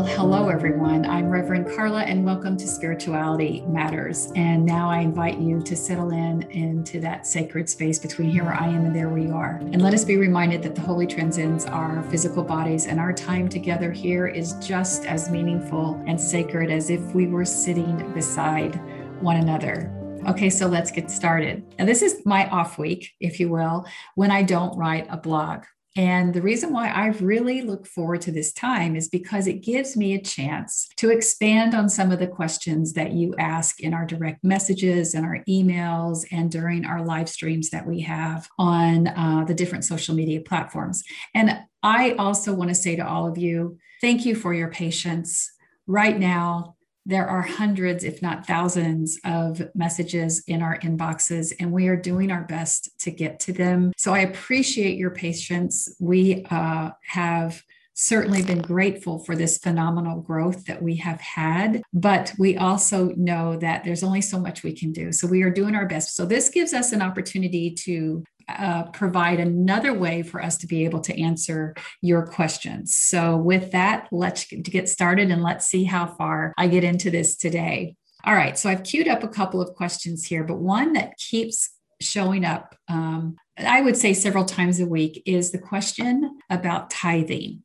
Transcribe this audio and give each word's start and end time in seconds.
Well, 0.00 0.16
hello, 0.16 0.48
everyone. 0.48 1.04
I'm 1.04 1.28
Reverend 1.28 1.76
Carla, 1.76 2.00
and 2.00 2.24
welcome 2.24 2.56
to 2.56 2.66
Spirituality 2.66 3.62
Matters. 3.68 4.32
And 4.34 4.64
now 4.64 4.88
I 4.88 5.00
invite 5.00 5.38
you 5.38 5.60
to 5.60 5.76
settle 5.76 6.08
in 6.08 6.40
into 6.52 7.00
that 7.00 7.26
sacred 7.26 7.68
space 7.68 7.98
between 7.98 8.30
here 8.30 8.44
where 8.44 8.54
I 8.54 8.66
am 8.66 8.86
and 8.86 8.96
there 8.96 9.10
where 9.10 9.18
you 9.18 9.34
are. 9.34 9.56
And 9.56 9.82
let 9.82 9.92
us 9.92 10.06
be 10.06 10.16
reminded 10.16 10.62
that 10.62 10.74
the 10.74 10.80
Holy 10.80 11.06
transcends 11.06 11.66
our 11.66 12.02
physical 12.04 12.42
bodies, 12.42 12.86
and 12.86 12.98
our 12.98 13.12
time 13.12 13.46
together 13.46 13.92
here 13.92 14.26
is 14.26 14.54
just 14.54 15.04
as 15.04 15.28
meaningful 15.28 16.02
and 16.06 16.18
sacred 16.18 16.70
as 16.70 16.88
if 16.88 17.02
we 17.14 17.26
were 17.26 17.44
sitting 17.44 18.10
beside 18.14 18.80
one 19.20 19.36
another. 19.36 19.94
Okay, 20.26 20.48
so 20.48 20.66
let's 20.66 20.90
get 20.90 21.10
started. 21.10 21.62
Now, 21.78 21.84
this 21.84 22.00
is 22.00 22.24
my 22.24 22.48
off 22.48 22.78
week, 22.78 23.12
if 23.20 23.38
you 23.38 23.50
will, 23.50 23.84
when 24.14 24.30
I 24.30 24.44
don't 24.44 24.78
write 24.78 25.08
a 25.10 25.18
blog. 25.18 25.64
And 25.96 26.32
the 26.32 26.42
reason 26.42 26.72
why 26.72 26.88
I 26.88 27.08
really 27.08 27.62
look 27.62 27.86
forward 27.86 28.20
to 28.22 28.32
this 28.32 28.52
time 28.52 28.94
is 28.94 29.08
because 29.08 29.48
it 29.48 29.62
gives 29.62 29.96
me 29.96 30.14
a 30.14 30.22
chance 30.22 30.88
to 30.96 31.10
expand 31.10 31.74
on 31.74 31.88
some 31.88 32.12
of 32.12 32.20
the 32.20 32.28
questions 32.28 32.92
that 32.92 33.12
you 33.12 33.34
ask 33.38 33.80
in 33.80 33.92
our 33.92 34.06
direct 34.06 34.44
messages 34.44 35.14
and 35.14 35.26
our 35.26 35.42
emails 35.48 36.24
and 36.30 36.50
during 36.50 36.84
our 36.84 37.04
live 37.04 37.28
streams 37.28 37.70
that 37.70 37.86
we 37.86 38.00
have 38.02 38.48
on 38.58 39.08
uh, 39.08 39.44
the 39.46 39.54
different 39.54 39.84
social 39.84 40.14
media 40.14 40.40
platforms. 40.40 41.02
And 41.34 41.58
I 41.82 42.12
also 42.12 42.54
want 42.54 42.68
to 42.68 42.74
say 42.74 42.94
to 42.94 43.06
all 43.06 43.26
of 43.26 43.36
you, 43.36 43.78
thank 44.00 44.24
you 44.24 44.36
for 44.36 44.54
your 44.54 44.68
patience. 44.68 45.50
Right 45.86 46.18
now, 46.18 46.76
there 47.06 47.26
are 47.26 47.42
hundreds, 47.42 48.04
if 48.04 48.22
not 48.22 48.46
thousands, 48.46 49.18
of 49.24 49.62
messages 49.74 50.42
in 50.46 50.62
our 50.62 50.78
inboxes, 50.78 51.52
and 51.58 51.72
we 51.72 51.88
are 51.88 51.96
doing 51.96 52.30
our 52.30 52.44
best 52.44 52.90
to 53.00 53.10
get 53.10 53.40
to 53.40 53.52
them. 53.52 53.92
So 53.96 54.12
I 54.14 54.20
appreciate 54.20 54.98
your 54.98 55.10
patience. 55.10 55.94
We 55.98 56.44
uh, 56.50 56.90
have 57.02 57.62
certainly 57.94 58.42
been 58.42 58.62
grateful 58.62 59.18
for 59.18 59.36
this 59.36 59.58
phenomenal 59.58 60.20
growth 60.22 60.64
that 60.64 60.82
we 60.82 60.96
have 60.96 61.20
had, 61.20 61.82
but 61.92 62.32
we 62.38 62.56
also 62.56 63.10
know 63.16 63.56
that 63.56 63.84
there's 63.84 64.02
only 64.02 64.22
so 64.22 64.40
much 64.40 64.62
we 64.62 64.72
can 64.72 64.90
do. 64.90 65.12
So 65.12 65.26
we 65.26 65.42
are 65.42 65.50
doing 65.50 65.74
our 65.74 65.86
best. 65.86 66.16
So 66.16 66.24
this 66.24 66.48
gives 66.48 66.72
us 66.72 66.92
an 66.92 67.02
opportunity 67.02 67.72
to 67.72 68.24
uh, 68.58 68.90
provide 68.90 69.40
another 69.40 69.92
way 69.92 70.22
for 70.22 70.42
us 70.42 70.58
to 70.58 70.66
be 70.66 70.84
able 70.84 71.00
to 71.00 71.20
answer 71.20 71.74
your 72.00 72.26
questions. 72.26 72.96
So, 72.96 73.36
with 73.36 73.72
that, 73.72 74.08
let's 74.12 74.44
get 74.44 74.88
started 74.88 75.30
and 75.30 75.42
let's 75.42 75.66
see 75.66 75.84
how 75.84 76.06
far 76.06 76.52
I 76.58 76.68
get 76.68 76.84
into 76.84 77.10
this 77.10 77.36
today. 77.36 77.96
All 78.24 78.34
right, 78.34 78.58
so 78.58 78.68
I've 78.68 78.82
queued 78.82 79.08
up 79.08 79.22
a 79.22 79.28
couple 79.28 79.60
of 79.60 79.74
questions 79.74 80.24
here, 80.24 80.44
but 80.44 80.58
one 80.58 80.92
that 80.92 81.16
keeps 81.16 81.70
showing 82.00 82.44
up, 82.44 82.74
um, 82.88 83.36
I 83.56 83.80
would 83.80 83.96
say 83.96 84.12
several 84.12 84.44
times 84.44 84.80
a 84.80 84.86
week, 84.86 85.22
is 85.24 85.52
the 85.52 85.58
question 85.58 86.38
about 86.50 86.90
tithing. 86.90 87.62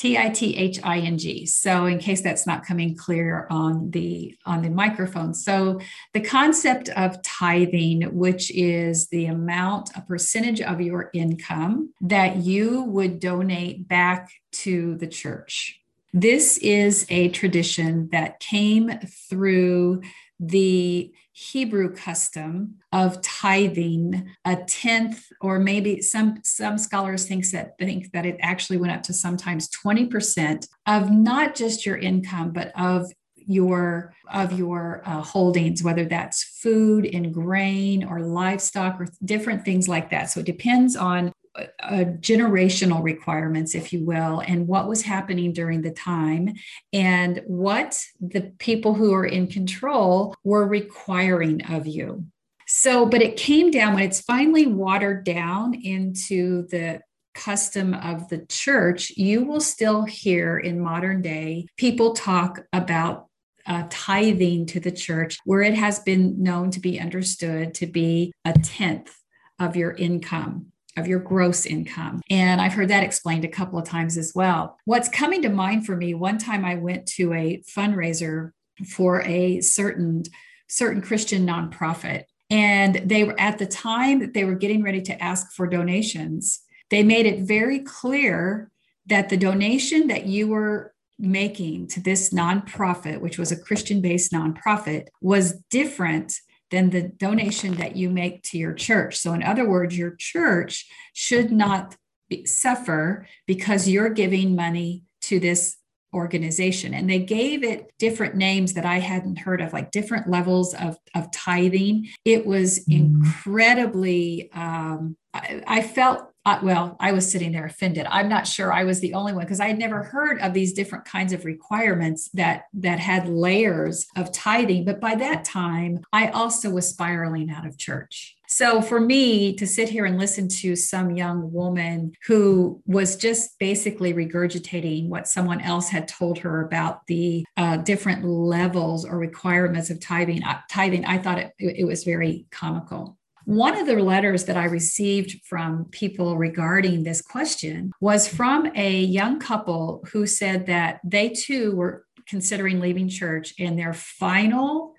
T 0.00 0.16
I 0.16 0.30
T 0.30 0.56
H 0.56 0.80
I 0.82 1.00
N 1.00 1.18
G. 1.18 1.44
So 1.44 1.84
in 1.84 1.98
case 1.98 2.22
that's 2.22 2.46
not 2.46 2.64
coming 2.64 2.96
clear 2.96 3.46
on 3.50 3.90
the 3.90 4.34
on 4.46 4.62
the 4.62 4.70
microphone. 4.70 5.34
So 5.34 5.78
the 6.14 6.22
concept 6.22 6.88
of 6.90 7.20
tithing, 7.20 8.04
which 8.16 8.50
is 8.52 9.08
the 9.08 9.26
amount, 9.26 9.90
a 9.94 10.00
percentage 10.00 10.62
of 10.62 10.80
your 10.80 11.10
income 11.12 11.92
that 12.00 12.38
you 12.38 12.84
would 12.84 13.20
donate 13.20 13.88
back 13.88 14.30
to 14.52 14.96
the 14.96 15.06
church. 15.06 15.78
This 16.14 16.56
is 16.58 17.04
a 17.10 17.28
tradition 17.28 18.08
that 18.10 18.40
came 18.40 18.98
through 19.28 20.00
the 20.40 21.12
Hebrew 21.32 21.94
custom 21.94 22.76
of 22.92 23.20
tithing 23.20 24.30
a 24.44 24.56
tenth, 24.56 25.26
or 25.40 25.58
maybe 25.58 26.00
some 26.00 26.40
some 26.42 26.78
scholars 26.78 27.26
think 27.26 27.48
that 27.50 27.78
think 27.78 28.10
that 28.12 28.26
it 28.26 28.38
actually 28.40 28.78
went 28.78 28.92
up 28.92 29.02
to 29.04 29.12
sometimes 29.12 29.68
20% 29.68 30.66
of 30.86 31.10
not 31.10 31.54
just 31.54 31.84
your 31.86 31.98
income, 31.98 32.52
but 32.52 32.72
of 32.78 33.12
your 33.36 34.14
of 34.32 34.52
your 34.52 35.02
uh, 35.04 35.20
holdings 35.20 35.82
whether 35.82 36.04
that's 36.04 36.44
food 36.62 37.04
and 37.06 37.34
grain 37.34 38.04
or 38.04 38.20
livestock 38.20 39.00
or 39.00 39.08
different 39.24 39.64
things 39.64 39.88
like 39.88 40.10
that. 40.10 40.30
So 40.30 40.40
it 40.40 40.46
depends 40.46 40.94
on 40.94 41.32
uh, 41.56 42.04
generational 42.20 43.02
requirements, 43.02 43.74
if 43.74 43.92
you 43.92 44.04
will, 44.04 44.40
and 44.46 44.68
what 44.68 44.88
was 44.88 45.02
happening 45.02 45.52
during 45.52 45.82
the 45.82 45.90
time, 45.90 46.54
and 46.92 47.42
what 47.46 48.00
the 48.20 48.52
people 48.58 48.94
who 48.94 49.12
are 49.12 49.26
in 49.26 49.46
control 49.46 50.34
were 50.44 50.66
requiring 50.66 51.64
of 51.66 51.86
you. 51.86 52.24
So, 52.66 53.04
but 53.04 53.20
it 53.20 53.36
came 53.36 53.72
down 53.72 53.94
when 53.94 54.04
it's 54.04 54.20
finally 54.20 54.66
watered 54.66 55.24
down 55.24 55.74
into 55.74 56.68
the 56.68 57.00
custom 57.34 57.94
of 57.94 58.28
the 58.28 58.46
church, 58.46 59.10
you 59.10 59.44
will 59.44 59.60
still 59.60 60.04
hear 60.04 60.58
in 60.58 60.78
modern 60.78 61.22
day 61.22 61.66
people 61.76 62.14
talk 62.14 62.60
about 62.72 63.26
uh, 63.66 63.84
tithing 63.90 64.66
to 64.66 64.80
the 64.80 64.92
church, 64.92 65.38
where 65.44 65.62
it 65.62 65.74
has 65.74 65.98
been 66.00 66.42
known 66.42 66.70
to 66.70 66.80
be 66.80 67.00
understood 67.00 67.74
to 67.74 67.86
be 67.86 68.32
a 68.44 68.52
tenth 68.52 69.16
of 69.58 69.76
your 69.76 69.92
income 69.92 70.69
of 70.96 71.06
your 71.06 71.20
gross 71.20 71.66
income. 71.66 72.20
And 72.30 72.60
I've 72.60 72.72
heard 72.72 72.88
that 72.88 73.04
explained 73.04 73.44
a 73.44 73.48
couple 73.48 73.78
of 73.78 73.88
times 73.88 74.16
as 74.16 74.32
well. 74.34 74.76
What's 74.84 75.08
coming 75.08 75.42
to 75.42 75.48
mind 75.48 75.86
for 75.86 75.96
me, 75.96 76.14
one 76.14 76.38
time 76.38 76.64
I 76.64 76.74
went 76.74 77.06
to 77.14 77.32
a 77.32 77.62
fundraiser 77.62 78.52
for 78.88 79.22
a 79.22 79.60
certain 79.60 80.24
certain 80.68 81.02
Christian 81.02 81.46
nonprofit 81.46 82.24
and 82.50 82.96
they 83.04 83.24
were 83.24 83.38
at 83.38 83.58
the 83.58 83.66
time 83.66 84.18
that 84.18 84.34
they 84.34 84.44
were 84.44 84.54
getting 84.54 84.82
ready 84.82 85.00
to 85.02 85.22
ask 85.22 85.52
for 85.52 85.66
donations, 85.66 86.60
they 86.90 87.02
made 87.02 87.26
it 87.26 87.40
very 87.40 87.78
clear 87.78 88.70
that 89.06 89.28
the 89.28 89.36
donation 89.36 90.08
that 90.08 90.26
you 90.26 90.48
were 90.48 90.92
making 91.18 91.86
to 91.86 92.00
this 92.00 92.30
nonprofit, 92.30 93.20
which 93.20 93.38
was 93.38 93.52
a 93.52 93.56
Christian 93.56 94.00
based 94.00 94.32
nonprofit, 94.32 95.06
was 95.20 95.60
different 95.70 96.40
than 96.70 96.90
the 96.90 97.02
donation 97.02 97.74
that 97.74 97.96
you 97.96 98.10
make 98.10 98.42
to 98.44 98.58
your 98.58 98.74
church. 98.74 99.16
So, 99.16 99.32
in 99.32 99.42
other 99.42 99.68
words, 99.68 99.96
your 99.96 100.14
church 100.16 100.86
should 101.12 101.50
not 101.50 101.96
be, 102.28 102.46
suffer 102.46 103.26
because 103.46 103.88
you're 103.88 104.10
giving 104.10 104.54
money 104.54 105.04
to 105.22 105.40
this 105.40 105.76
organization. 106.12 106.92
And 106.94 107.08
they 107.08 107.20
gave 107.20 107.62
it 107.62 107.92
different 107.98 108.34
names 108.34 108.74
that 108.74 108.84
I 108.84 108.98
hadn't 108.98 109.38
heard 109.38 109.60
of, 109.60 109.72
like 109.72 109.90
different 109.90 110.28
levels 110.28 110.74
of, 110.74 110.96
of 111.14 111.30
tithing. 111.30 112.08
It 112.24 112.46
was 112.46 112.84
mm. 112.86 112.96
incredibly, 112.96 114.50
um, 114.52 115.16
I, 115.32 115.62
I 115.66 115.82
felt 115.82 116.29
well, 116.62 116.96
I 117.00 117.12
was 117.12 117.30
sitting 117.30 117.52
there 117.52 117.66
offended. 117.66 118.06
I'm 118.08 118.28
not 118.28 118.46
sure 118.46 118.72
I 118.72 118.84
was 118.84 119.00
the 119.00 119.14
only 119.14 119.32
one 119.32 119.44
because 119.44 119.60
I 119.60 119.68
had 119.68 119.78
never 119.78 120.02
heard 120.02 120.40
of 120.40 120.54
these 120.54 120.72
different 120.72 121.04
kinds 121.04 121.32
of 121.32 121.44
requirements 121.44 122.30
that 122.34 122.64
that 122.74 122.98
had 122.98 123.28
layers 123.28 124.06
of 124.16 124.32
tithing. 124.32 124.84
But 124.84 125.00
by 125.00 125.14
that 125.16 125.44
time, 125.44 126.00
I 126.12 126.28
also 126.28 126.70
was 126.70 126.88
spiraling 126.88 127.50
out 127.50 127.66
of 127.66 127.78
church. 127.78 128.36
So 128.52 128.82
for 128.82 128.98
me 128.98 129.54
to 129.54 129.66
sit 129.66 129.88
here 129.88 130.06
and 130.06 130.18
listen 130.18 130.48
to 130.48 130.74
some 130.74 131.12
young 131.12 131.52
woman 131.52 132.14
who 132.26 132.82
was 132.84 133.14
just 133.14 133.56
basically 133.60 134.12
regurgitating 134.12 135.08
what 135.08 135.28
someone 135.28 135.60
else 135.60 135.88
had 135.88 136.08
told 136.08 136.38
her 136.38 136.64
about 136.64 137.06
the 137.06 137.44
uh, 137.56 137.76
different 137.76 138.24
levels 138.24 139.04
or 139.04 139.18
requirements 139.18 139.88
of 139.88 140.00
tithing, 140.00 140.42
uh, 140.42 140.58
tithing, 140.68 141.04
I 141.04 141.18
thought 141.18 141.38
it, 141.38 141.52
it 141.60 141.86
was 141.86 142.02
very 142.02 142.46
comical. 142.50 143.19
One 143.50 143.76
of 143.76 143.88
the 143.88 143.96
letters 143.96 144.44
that 144.44 144.56
I 144.56 144.66
received 144.66 145.40
from 145.44 145.86
people 145.86 146.36
regarding 146.36 147.02
this 147.02 147.20
question 147.20 147.90
was 148.00 148.28
from 148.28 148.70
a 148.76 149.00
young 149.00 149.40
couple 149.40 150.06
who 150.12 150.24
said 150.24 150.66
that 150.66 151.00
they 151.02 151.30
too 151.30 151.74
were 151.74 152.06
considering 152.28 152.78
leaving 152.78 153.08
church 153.08 153.52
and 153.58 153.76
their 153.76 153.92
final 153.92 154.94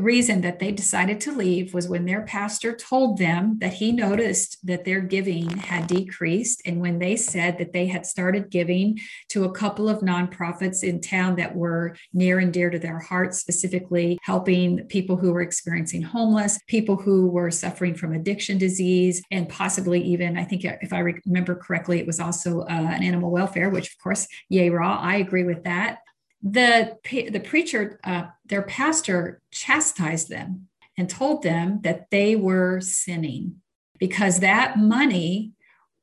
reason 0.00 0.40
that 0.42 0.58
they 0.58 0.72
decided 0.72 1.20
to 1.20 1.32
leave 1.32 1.74
was 1.74 1.88
when 1.88 2.04
their 2.04 2.22
pastor 2.22 2.74
told 2.74 3.18
them 3.18 3.58
that 3.60 3.74
he 3.74 3.92
noticed 3.92 4.64
that 4.66 4.84
their 4.84 5.00
giving 5.00 5.48
had 5.50 5.86
decreased. 5.86 6.62
And 6.64 6.80
when 6.80 6.98
they 6.98 7.16
said 7.16 7.58
that 7.58 7.72
they 7.72 7.86
had 7.86 8.06
started 8.06 8.50
giving 8.50 8.98
to 9.28 9.44
a 9.44 9.52
couple 9.52 9.88
of 9.88 10.00
nonprofits 10.00 10.82
in 10.82 11.00
town 11.00 11.36
that 11.36 11.54
were 11.54 11.96
near 12.12 12.38
and 12.38 12.52
dear 12.52 12.70
to 12.70 12.78
their 12.78 12.98
hearts, 12.98 13.38
specifically 13.38 14.18
helping 14.22 14.84
people 14.86 15.16
who 15.16 15.32
were 15.32 15.42
experiencing 15.42 16.02
homeless, 16.02 16.58
people 16.66 16.96
who 16.96 17.28
were 17.28 17.50
suffering 17.50 17.94
from 17.94 18.12
addiction 18.12 18.58
disease, 18.58 19.22
and 19.30 19.48
possibly 19.48 20.00
even, 20.02 20.36
I 20.36 20.44
think 20.44 20.64
if 20.64 20.92
I 20.92 20.98
remember 20.98 21.54
correctly, 21.54 21.98
it 21.98 22.06
was 22.06 22.20
also 22.20 22.60
uh, 22.60 22.66
an 22.68 23.02
animal 23.02 23.30
welfare, 23.30 23.70
which 23.70 23.88
of 23.88 23.98
course, 24.02 24.28
yay 24.48 24.70
raw, 24.70 24.98
I 25.00 25.16
agree 25.16 25.44
with 25.44 25.64
that 25.64 25.98
the 26.44 26.98
the 27.04 27.40
preacher 27.40 27.98
uh, 28.04 28.26
their 28.44 28.62
pastor 28.62 29.40
chastised 29.50 30.28
them 30.28 30.68
and 30.96 31.08
told 31.08 31.42
them 31.42 31.80
that 31.82 32.10
they 32.10 32.36
were 32.36 32.80
sinning 32.80 33.56
because 33.98 34.40
that 34.40 34.78
money 34.78 35.52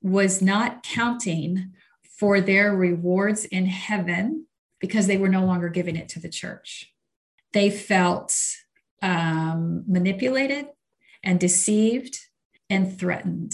was 0.01 0.41
not 0.41 0.81
counting 0.81 1.71
for 2.17 2.41
their 2.41 2.75
rewards 2.75 3.45
in 3.45 3.67
heaven 3.67 4.47
because 4.79 5.05
they 5.05 5.17
were 5.17 5.29
no 5.29 5.45
longer 5.45 5.69
giving 5.69 5.95
it 5.95 6.09
to 6.09 6.19
the 6.19 6.29
church. 6.29 6.91
They 7.53 7.69
felt 7.69 8.35
um, 9.03 9.83
manipulated 9.87 10.67
and 11.23 11.39
deceived 11.39 12.17
and 12.69 12.97
threatened 12.97 13.53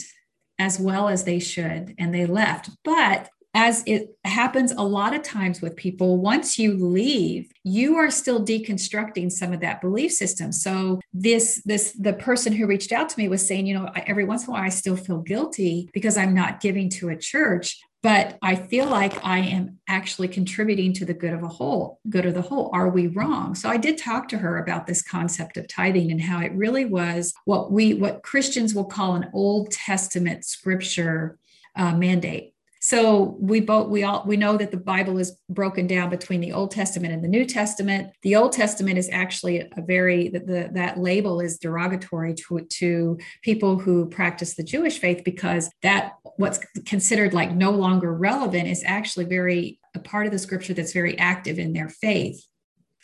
as 0.57 0.79
well 0.79 1.09
as 1.09 1.25
they 1.25 1.39
should 1.39 1.95
and 1.97 2.13
they 2.13 2.25
left. 2.25 2.69
But 2.83 3.29
as 3.57 3.83
it 3.87 4.15
happens 4.23 4.71
a 4.71 4.83
lot 4.83 5.15
of 5.15 5.23
times 5.23 5.61
with 5.61 5.75
people, 5.75 6.17
once 6.17 6.59
you 6.59 6.77
leave, 6.77 7.51
you 7.63 7.95
are 7.95 8.11
still 8.11 8.45
deconstructing 8.45 9.31
some 9.31 9.51
of 9.51 9.61
that 9.61 9.81
belief 9.81 10.11
system. 10.11 10.51
So 10.51 11.01
this 11.11 11.63
this 11.65 11.93
the 11.93 12.13
person 12.13 12.53
who 12.53 12.67
reached 12.67 12.91
out 12.91 13.09
to 13.09 13.19
me 13.19 13.27
was 13.27 13.45
saying, 13.45 13.65
you 13.65 13.73
know, 13.73 13.91
every 14.05 14.25
once 14.25 14.43
in 14.43 14.49
a 14.49 14.51
while 14.53 14.61
I 14.61 14.69
still 14.69 14.95
feel 14.95 15.21
guilty 15.21 15.89
because 15.91 16.17
I'm 16.17 16.35
not 16.35 16.61
giving 16.61 16.87
to 16.91 17.09
a 17.09 17.17
church 17.17 17.79
but 18.03 18.37
I 18.43 18.55
feel 18.55 18.85
like 18.85 19.25
I 19.25 19.39
am 19.39 19.79
actually 19.89 20.27
contributing 20.27 20.93
to 20.93 21.03
the 21.03 21.15
good 21.15 21.33
of 21.33 21.41
a 21.41 21.47
whole, 21.47 21.99
good 22.07 22.27
of 22.27 22.35
the 22.35 22.43
whole. 22.43 22.69
Are 22.71 22.89
we 22.89 23.07
wrong? 23.07 23.55
So 23.55 23.69
I 23.69 23.77
did 23.77 23.97
talk 23.97 24.29
to 24.29 24.37
her 24.37 24.59
about 24.59 24.85
this 24.85 25.01
concept 25.01 25.57
of 25.57 25.67
tithing 25.67 26.11
and 26.11 26.21
how 26.21 26.39
it 26.39 26.53
really 26.53 26.85
was 26.85 27.33
what 27.45 27.71
we, 27.71 27.95
what 27.95 28.21
Christians 28.21 28.75
will 28.75 28.85
call 28.85 29.15
an 29.15 29.29
Old 29.33 29.71
Testament 29.71 30.45
scripture 30.45 31.39
uh, 31.75 31.95
mandate. 31.95 32.53
So 32.87 33.35
we 33.37 33.59
both 33.59 33.89
we 33.89 34.03
all 34.03 34.23
we 34.25 34.37
know 34.37 34.55
that 34.55 34.71
the 34.71 34.77
Bible 34.77 35.17
is 35.17 35.37
broken 35.49 35.87
down 35.87 36.09
between 36.09 36.39
the 36.39 36.53
Old 36.53 36.71
Testament 36.71 37.13
and 37.13 37.21
the 37.21 37.27
New 37.27 37.43
Testament. 37.43 38.13
The 38.21 38.37
Old 38.37 38.53
Testament 38.53 38.97
is 38.97 39.09
actually 39.11 39.59
a 39.59 39.81
very 39.81 40.29
the, 40.29 40.39
the, 40.39 40.69
that 40.71 40.97
label 40.97 41.41
is 41.41 41.57
derogatory 41.57 42.33
to 42.35 42.61
to 42.61 43.17
people 43.41 43.77
who 43.77 44.05
practice 44.07 44.55
the 44.55 44.63
Jewish 44.63 44.99
faith 44.99 45.25
because 45.25 45.69
that 45.81 46.13
what's 46.37 46.61
considered 46.85 47.33
like 47.33 47.51
no 47.51 47.71
longer 47.71 48.13
relevant 48.15 48.69
is 48.69 48.85
actually 48.85 49.25
very 49.25 49.81
a 49.93 49.99
part 49.99 50.25
of 50.25 50.31
the 50.31 50.39
scripture 50.39 50.73
that's 50.73 50.93
very 50.93 51.17
active 51.19 51.59
in 51.59 51.73
their 51.73 51.89
faith. 51.89 52.41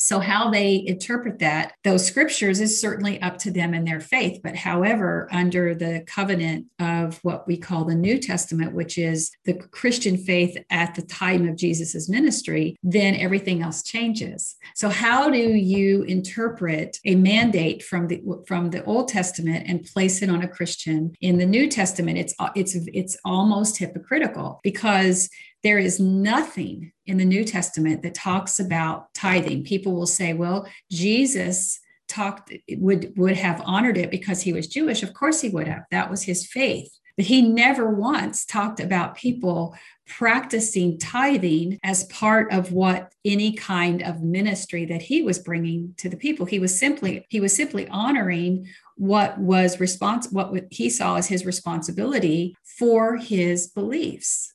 So, 0.04 0.20
how 0.20 0.50
they 0.50 0.86
interpret 0.86 1.40
that, 1.40 1.76
those 1.86 2.06
scriptures, 2.06 2.60
is 2.60 2.78
certainly 2.78 3.22
up 3.22 3.38
to 3.38 3.52
them 3.52 3.74
and 3.74 3.88
their 3.88 4.02
faith. 4.02 4.42
But, 4.44 4.58
however, 4.58 5.30
under 5.32 5.74
the 5.74 6.04
covenant 6.06 6.66
of 6.78 7.20
what 7.24 7.48
we 7.48 7.56
call 7.56 7.86
the 7.86 7.96
New 7.96 8.20
Testament, 8.20 8.74
which 8.74 8.98
is 8.98 9.32
the 9.46 9.54
Christian 9.54 10.18
faith 10.18 10.58
at 10.70 10.94
the 10.96 11.04
time 11.04 11.48
of 11.48 11.56
Jesus's 11.56 12.10
ministry, 12.10 12.76
then 12.84 13.16
everything 13.16 13.62
else 13.62 13.82
changes. 13.82 14.58
So, 14.76 14.90
how 14.90 15.30
do 15.30 15.38
you 15.38 16.04
interpret 16.04 17.00
a 17.06 17.16
mandate 17.16 17.82
from 17.82 18.08
the 18.10 18.22
from 18.46 18.72
the 18.72 18.84
Old 18.84 19.08
Testament 19.08 19.68
and 19.70 19.86
place 19.86 20.22
it 20.22 20.30
on 20.30 20.42
a 20.42 20.50
Christian 20.50 21.14
in 21.22 21.38
the 21.38 21.46
New 21.46 21.70
Testament? 21.70 22.18
It's 22.18 22.36
it's 22.56 22.76
it's 22.94 23.16
almost 23.24 23.78
hypocritical 23.78 24.60
because 24.64 25.30
there 25.64 25.80
is 25.80 25.98
nothing 25.98 26.92
in 27.06 27.18
the 27.18 27.26
New 27.26 27.44
Testament 27.44 28.02
that 28.04 28.16
talks 28.16 28.60
about 28.60 29.14
tithing. 29.14 29.64
People 29.64 29.94
will 29.94 30.08
say, 30.08 30.34
well, 30.34 30.68
Jesus 30.92 31.80
talked 32.08 32.54
would 32.72 33.14
would 33.18 33.38
have 33.38 33.62
honored 33.66 33.98
it 33.98 34.12
because 34.12 34.42
he 34.42 34.54
was 34.54 34.68
Jewish. 34.68 35.04
Of 35.04 35.14
course 35.14 35.42
he 35.42 35.50
would 35.50 35.68
have. 35.68 35.84
That 35.92 36.10
was 36.10 36.24
his 36.24 36.46
faith. 36.46 36.92
But 37.16 37.26
he 37.26 37.42
never 37.42 37.90
once 37.90 38.44
talked 38.44 38.80
about 38.80 39.16
people 39.16 39.76
practicing 40.08 40.98
tithing 40.98 41.80
as 41.84 42.06
part 42.06 42.52
of 42.52 42.72
what 42.72 43.14
any 43.24 43.54
kind 43.54 44.02
of 44.02 44.22
ministry 44.22 44.86
that 44.86 45.02
he 45.02 45.22
was 45.22 45.40
bringing 45.40 45.94
to 45.98 46.10
the 46.10 46.18
people. 46.18 46.46
He 46.46 46.60
was 46.60 46.78
simply 46.78 47.26
he 47.30 47.40
was 47.40 47.56
simply 47.56 47.88
honoring 47.88 48.68
what 48.96 49.38
was 49.38 49.80
response 49.80 50.32
what 50.32 50.52
he 50.72 50.90
saw 50.90 51.16
as 51.16 51.28
his 51.28 51.46
responsibility 51.46 52.56
for 52.64 53.18
his 53.18 53.68
beliefs. 53.68 54.54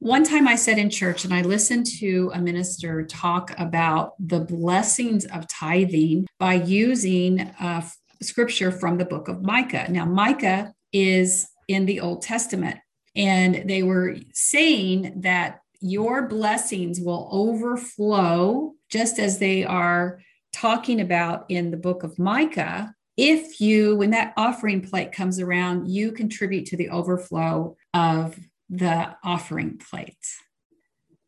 One 0.00 0.22
time 0.22 0.46
I 0.46 0.54
sat 0.54 0.78
in 0.78 0.90
church 0.90 1.24
and 1.24 1.34
I 1.34 1.42
listened 1.42 1.86
to 1.98 2.30
a 2.32 2.40
minister 2.40 3.04
talk 3.04 3.52
about 3.58 4.12
the 4.20 4.38
blessings 4.38 5.24
of 5.26 5.48
tithing 5.48 6.28
by 6.38 6.54
using 6.54 7.40
uh, 7.40 7.82
scripture 8.22 8.70
from 8.70 8.98
the 8.98 9.04
book 9.04 9.26
of 9.26 9.42
Micah. 9.42 9.86
Now, 9.90 10.04
Micah 10.04 10.72
is 10.92 11.48
in 11.66 11.84
the 11.84 11.98
Old 11.98 12.22
Testament, 12.22 12.78
and 13.16 13.68
they 13.68 13.82
were 13.82 14.16
saying 14.32 15.20
that 15.22 15.62
your 15.80 16.28
blessings 16.28 17.00
will 17.00 17.28
overflow 17.32 18.74
just 18.88 19.18
as 19.18 19.38
they 19.38 19.64
are 19.64 20.20
talking 20.52 21.00
about 21.00 21.46
in 21.48 21.72
the 21.72 21.76
book 21.76 22.04
of 22.04 22.20
Micah. 22.20 22.94
If 23.16 23.60
you, 23.60 23.96
when 23.96 24.10
that 24.10 24.32
offering 24.36 24.80
plate 24.80 25.10
comes 25.10 25.40
around, 25.40 25.88
you 25.88 26.12
contribute 26.12 26.66
to 26.66 26.76
the 26.76 26.90
overflow 26.90 27.76
of 27.92 28.38
the 28.68 29.16
offering 29.24 29.78
plate. 29.78 30.16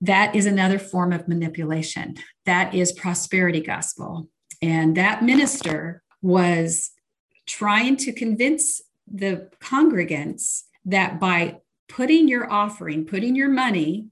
That 0.01 0.35
is 0.35 0.47
another 0.47 0.79
form 0.79 1.13
of 1.13 1.29
manipulation. 1.29 2.17
That 2.47 2.75
is 2.75 2.93
prosperity 2.93 3.61
gospel. 3.61 4.29
And 4.63 4.97
that 4.97 5.23
minister 5.23 6.03
was 6.23 6.91
trying 7.47 7.97
to 7.97 8.13
convince 8.13 8.81
the 9.11 9.51
congregants 9.61 10.63
that 10.85 11.19
by 11.19 11.59
putting 11.89 12.29
your 12.29 12.51
offering, 12.51 13.05
putting 13.05 13.35
your 13.35 13.49
money 13.49 14.07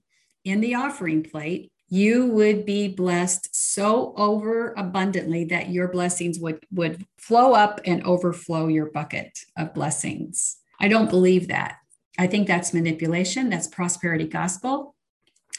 in 0.45 0.61
the 0.61 0.75
offering 0.75 1.23
plate, 1.23 1.71
you 1.89 2.27
would 2.27 2.67
be 2.67 2.89
blessed 2.89 3.49
so 3.53 4.13
over 4.17 4.75
abundantly 4.77 5.45
that 5.45 5.71
your 5.71 5.89
blessings 5.89 6.39
would, 6.39 6.65
would 6.71 7.07
flow 7.17 7.55
up 7.55 7.81
and 7.87 8.05
overflow 8.05 8.69
your 8.69 8.91
bucket 8.91 9.39
of 9.57 9.73
blessings. 9.73 10.59
I 10.81 10.89
don't 10.89 11.09
believe 11.09 11.49
that. 11.49 11.78
I 12.19 12.26
think 12.26 12.49
that's 12.49 12.75
manipulation, 12.75 13.49
that's 13.49 13.69
prosperity 13.69 14.26
gospel. 14.26 14.94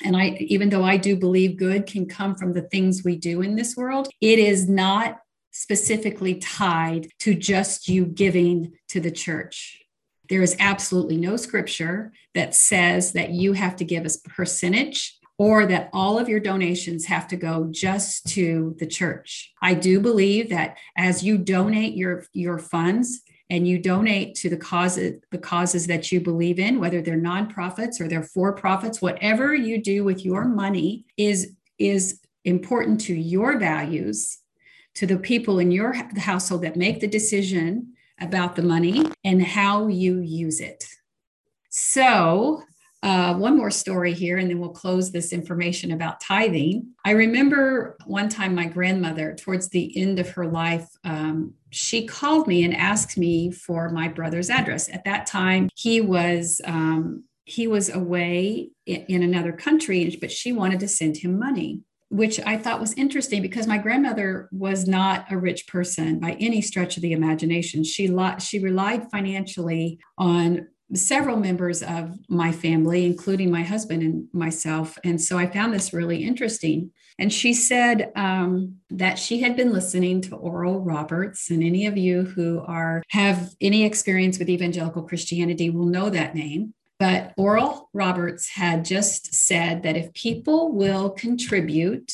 And 0.04 0.16
I, 0.16 0.38
even 0.40 0.70
though 0.70 0.84
I 0.84 0.98
do 0.98 1.16
believe 1.16 1.58
good 1.58 1.86
can 1.86 2.06
come 2.06 2.36
from 2.36 2.54
the 2.54 2.62
things 2.62 3.04
we 3.04 3.18
do 3.18 3.42
in 3.42 3.56
this 3.56 3.76
world, 3.76 4.10
it 4.22 4.40
is 4.40 4.70
not 4.70 5.20
specifically 5.52 6.36
tied 6.36 7.08
to 7.20 7.34
just 7.34 7.88
you 7.88 8.06
giving 8.06 8.74
to 8.90 9.00
the 9.00 9.12
church. 9.12 9.82
There 10.30 10.42
is 10.42 10.56
absolutely 10.60 11.18
no 11.18 11.38
scripture 11.38 12.14
that 12.36 12.54
says 12.54 13.14
that 13.14 13.32
you 13.32 13.54
have 13.54 13.76
to 13.78 13.86
give 13.86 14.06
a 14.06 14.30
percentage 14.30 15.18
or 15.38 15.66
that 15.66 15.90
all 15.92 16.20
of 16.20 16.30
your 16.30 16.40
donations 16.40 17.06
have 17.06 17.28
to 17.30 17.38
go 17.38 17.68
just 17.72 18.28
to 18.28 18.76
the 18.78 18.86
church. 18.86 19.52
I 19.62 19.74
do 19.74 20.00
believe 20.00 20.50
that 20.50 20.78
as 20.98 21.24
you 21.24 21.38
donate 21.38 21.96
your, 21.96 22.26
your 22.34 22.60
funds, 22.60 23.22
and 23.50 23.68
you 23.68 23.80
donate 23.80 24.36
to 24.36 24.50
the 24.50 24.58
causes 24.58 25.22
the 25.32 25.38
causes 25.38 25.88
that 25.88 26.12
you 26.12 26.20
believe 26.20 26.60
in 26.60 26.80
whether 26.80 27.02
they're 27.02 27.18
nonprofits 27.18 28.00
or 28.00 28.08
they're 28.08 28.24
for 28.24 28.54
profits 28.54 29.02
whatever 29.02 29.54
you 29.54 29.82
do 29.82 30.04
with 30.04 30.24
your 30.26 30.46
money 30.46 31.06
is 31.18 31.56
is 31.78 32.20
important 32.46 33.00
to 33.00 33.14
your 33.14 33.58
values 33.58 34.40
to 34.96 35.06
the 35.06 35.18
people 35.18 35.60
in 35.60 35.72
your 35.72 35.94
household 36.18 36.62
that 36.62 36.76
make 36.76 37.00
the 37.00 37.08
decision 37.08 37.94
about 38.20 38.56
the 38.56 38.62
money 38.62 39.06
and 39.24 39.42
how 39.42 39.88
you 39.88 40.20
use 40.20 40.60
it. 40.60 40.86
So 41.70 42.64
uh, 43.02 43.34
one 43.34 43.56
more 43.56 43.72
story 43.72 44.14
here, 44.14 44.38
and 44.38 44.50
then 44.50 44.60
we'll 44.60 44.70
close 44.70 45.12
this 45.12 45.32
information 45.32 45.92
about 45.92 46.20
tithing. 46.20 46.88
I 47.06 47.12
remember 47.12 47.98
one 48.06 48.28
time 48.28 48.54
my 48.54 48.66
grandmother, 48.66 49.36
towards 49.36 49.70
the 49.70 49.98
end 49.98 50.20
of 50.20 50.30
her 50.32 50.46
life, 50.46 50.90
um, 51.06 51.54
she 51.70 52.06
called 52.06 52.48
me 52.48 52.64
and 52.64 52.76
asked 52.76 53.18
me 53.18 53.52
for 53.52 53.90
my 53.90 54.10
brother's 54.10 54.50
address. 54.50 54.90
At 54.90 55.06
that 55.06 55.28
time, 55.28 55.70
he 55.76 56.02
was 56.02 56.60
um, 56.66 57.24
he 57.46 57.68
was 57.68 57.90
away 57.90 58.70
in, 58.86 59.24
another 59.24 59.54
country, 59.54 60.16
but 60.22 60.32
she 60.32 60.52
wanted 60.52 60.80
to 60.82 60.88
send 60.88 61.18
him 61.18 61.40
money 61.40 61.82
which 62.12 62.40
I 62.40 62.58
thought 62.58 62.80
was 62.80 62.94
interesting 62.94 63.44
because 63.44 63.68
my 63.68 63.78
grandmother 63.78 64.50
was 64.52 64.88
not 64.88 65.32
a 65.32 65.38
rich 65.38 65.68
person 65.68 66.20
by 66.20 66.32
any 66.40 66.60
stretch 66.60 66.98
of 66.98 67.04
the 67.04 67.12
imagination. 67.12 67.84
She 67.84 68.12
she 68.40 68.58
relied 68.58 69.12
financially 69.12 70.00
on 70.18 70.68
several 70.94 71.38
members 71.38 71.84
of 71.84 72.18
my 72.30 72.52
family, 72.52 73.06
including 73.06 73.52
my 73.52 73.62
husband 73.64 74.02
and 74.02 74.28
myself. 74.34 74.98
And 75.04 75.22
so 75.22 75.38
I 75.38 75.48
found 75.48 75.74
this 75.74 75.94
really 75.94 76.24
interesting. 76.24 76.92
And 77.20 77.32
she 77.32 77.54
said 77.54 78.12
um, 78.16 78.78
that 78.90 79.20
she 79.20 79.42
had 79.42 79.56
been 79.56 79.74
listening 79.74 80.22
to 80.22 80.36
Oral 80.36 80.80
Roberts, 80.80 81.50
and 81.50 81.62
any 81.62 81.86
of 81.86 81.98
you 81.98 82.24
who 82.24 82.62
are 82.66 83.04
have 83.10 83.54
any 83.60 83.84
experience 83.84 84.40
with 84.40 84.50
evangelical 84.50 85.04
Christianity 85.04 85.70
will 85.70 85.86
know 85.86 86.10
that 86.10 86.34
name. 86.34 86.74
But 86.98 87.34
Oral 87.38 87.90
Roberts 87.94 88.50
had 88.50 88.86
just 88.86 89.34
said 89.34 89.84
that 89.84 89.98
if 89.98 90.14
people 90.14 90.72
will 90.74 91.10
contribute 91.10 92.14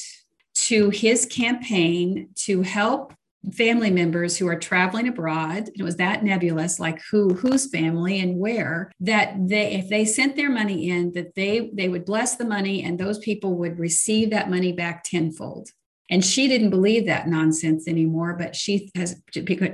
to 0.56 0.90
his 0.90 1.26
campaign 1.26 2.30
to 2.36 2.62
help 2.62 3.14
family 3.54 3.92
members 3.92 4.38
who 4.38 4.48
are 4.48 4.60
traveling 4.60 5.08
abroad 5.08 5.70
it 5.76 5.84
was 5.84 5.98
that 5.98 6.24
nebulous 6.24 6.80
like 6.80 7.00
who 7.12 7.34
whose 7.34 7.70
family 7.70 8.20
and 8.20 8.38
where 8.38 8.92
that 9.00 9.36
they 9.48 9.74
if 9.74 9.90
they 9.90 10.06
sent 10.06 10.36
their 10.36 10.50
money 10.50 10.90
in 10.90 11.12
that 11.14 11.36
they 11.36 11.70
they 11.74 11.90
would 11.90 12.06
bless 12.06 12.36
the 12.36 12.46
money 12.46 12.84
and 12.84 12.98
those 12.98 13.20
people 13.20 13.56
would 13.56 13.80
receive 13.80 14.30
that 14.30 14.50
money 14.50 14.72
back 14.72 15.04
tenfold. 15.04 15.70
And 16.10 16.24
she 16.24 16.48
didn't 16.48 16.70
believe 16.70 17.08
that 17.08 17.28
nonsense 17.28 17.88
anymore 17.88 18.36
but 18.38 18.56
she 18.56 18.92
has 18.96 19.22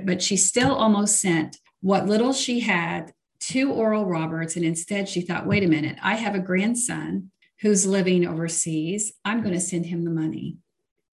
but 0.04 0.22
she 0.22 0.36
still 0.36 0.74
almost 0.74 1.20
sent 1.20 1.58
what 1.80 2.06
little 2.06 2.32
she 2.32 2.60
had 2.60 3.12
to 3.40 3.72
oral 3.72 4.06
roberts 4.06 4.56
and 4.56 4.64
instead 4.64 5.08
she 5.08 5.20
thought 5.20 5.46
wait 5.46 5.64
a 5.64 5.68
minute 5.68 5.98
i 6.00 6.14
have 6.14 6.34
a 6.34 6.38
grandson 6.38 7.30
who's 7.62 7.86
living 7.86 8.26
overseas. 8.26 9.12
I'm 9.24 9.40
going 9.40 9.54
to 9.54 9.60
send 9.60 9.86
him 9.86 10.04
the 10.04 10.10
money 10.10 10.56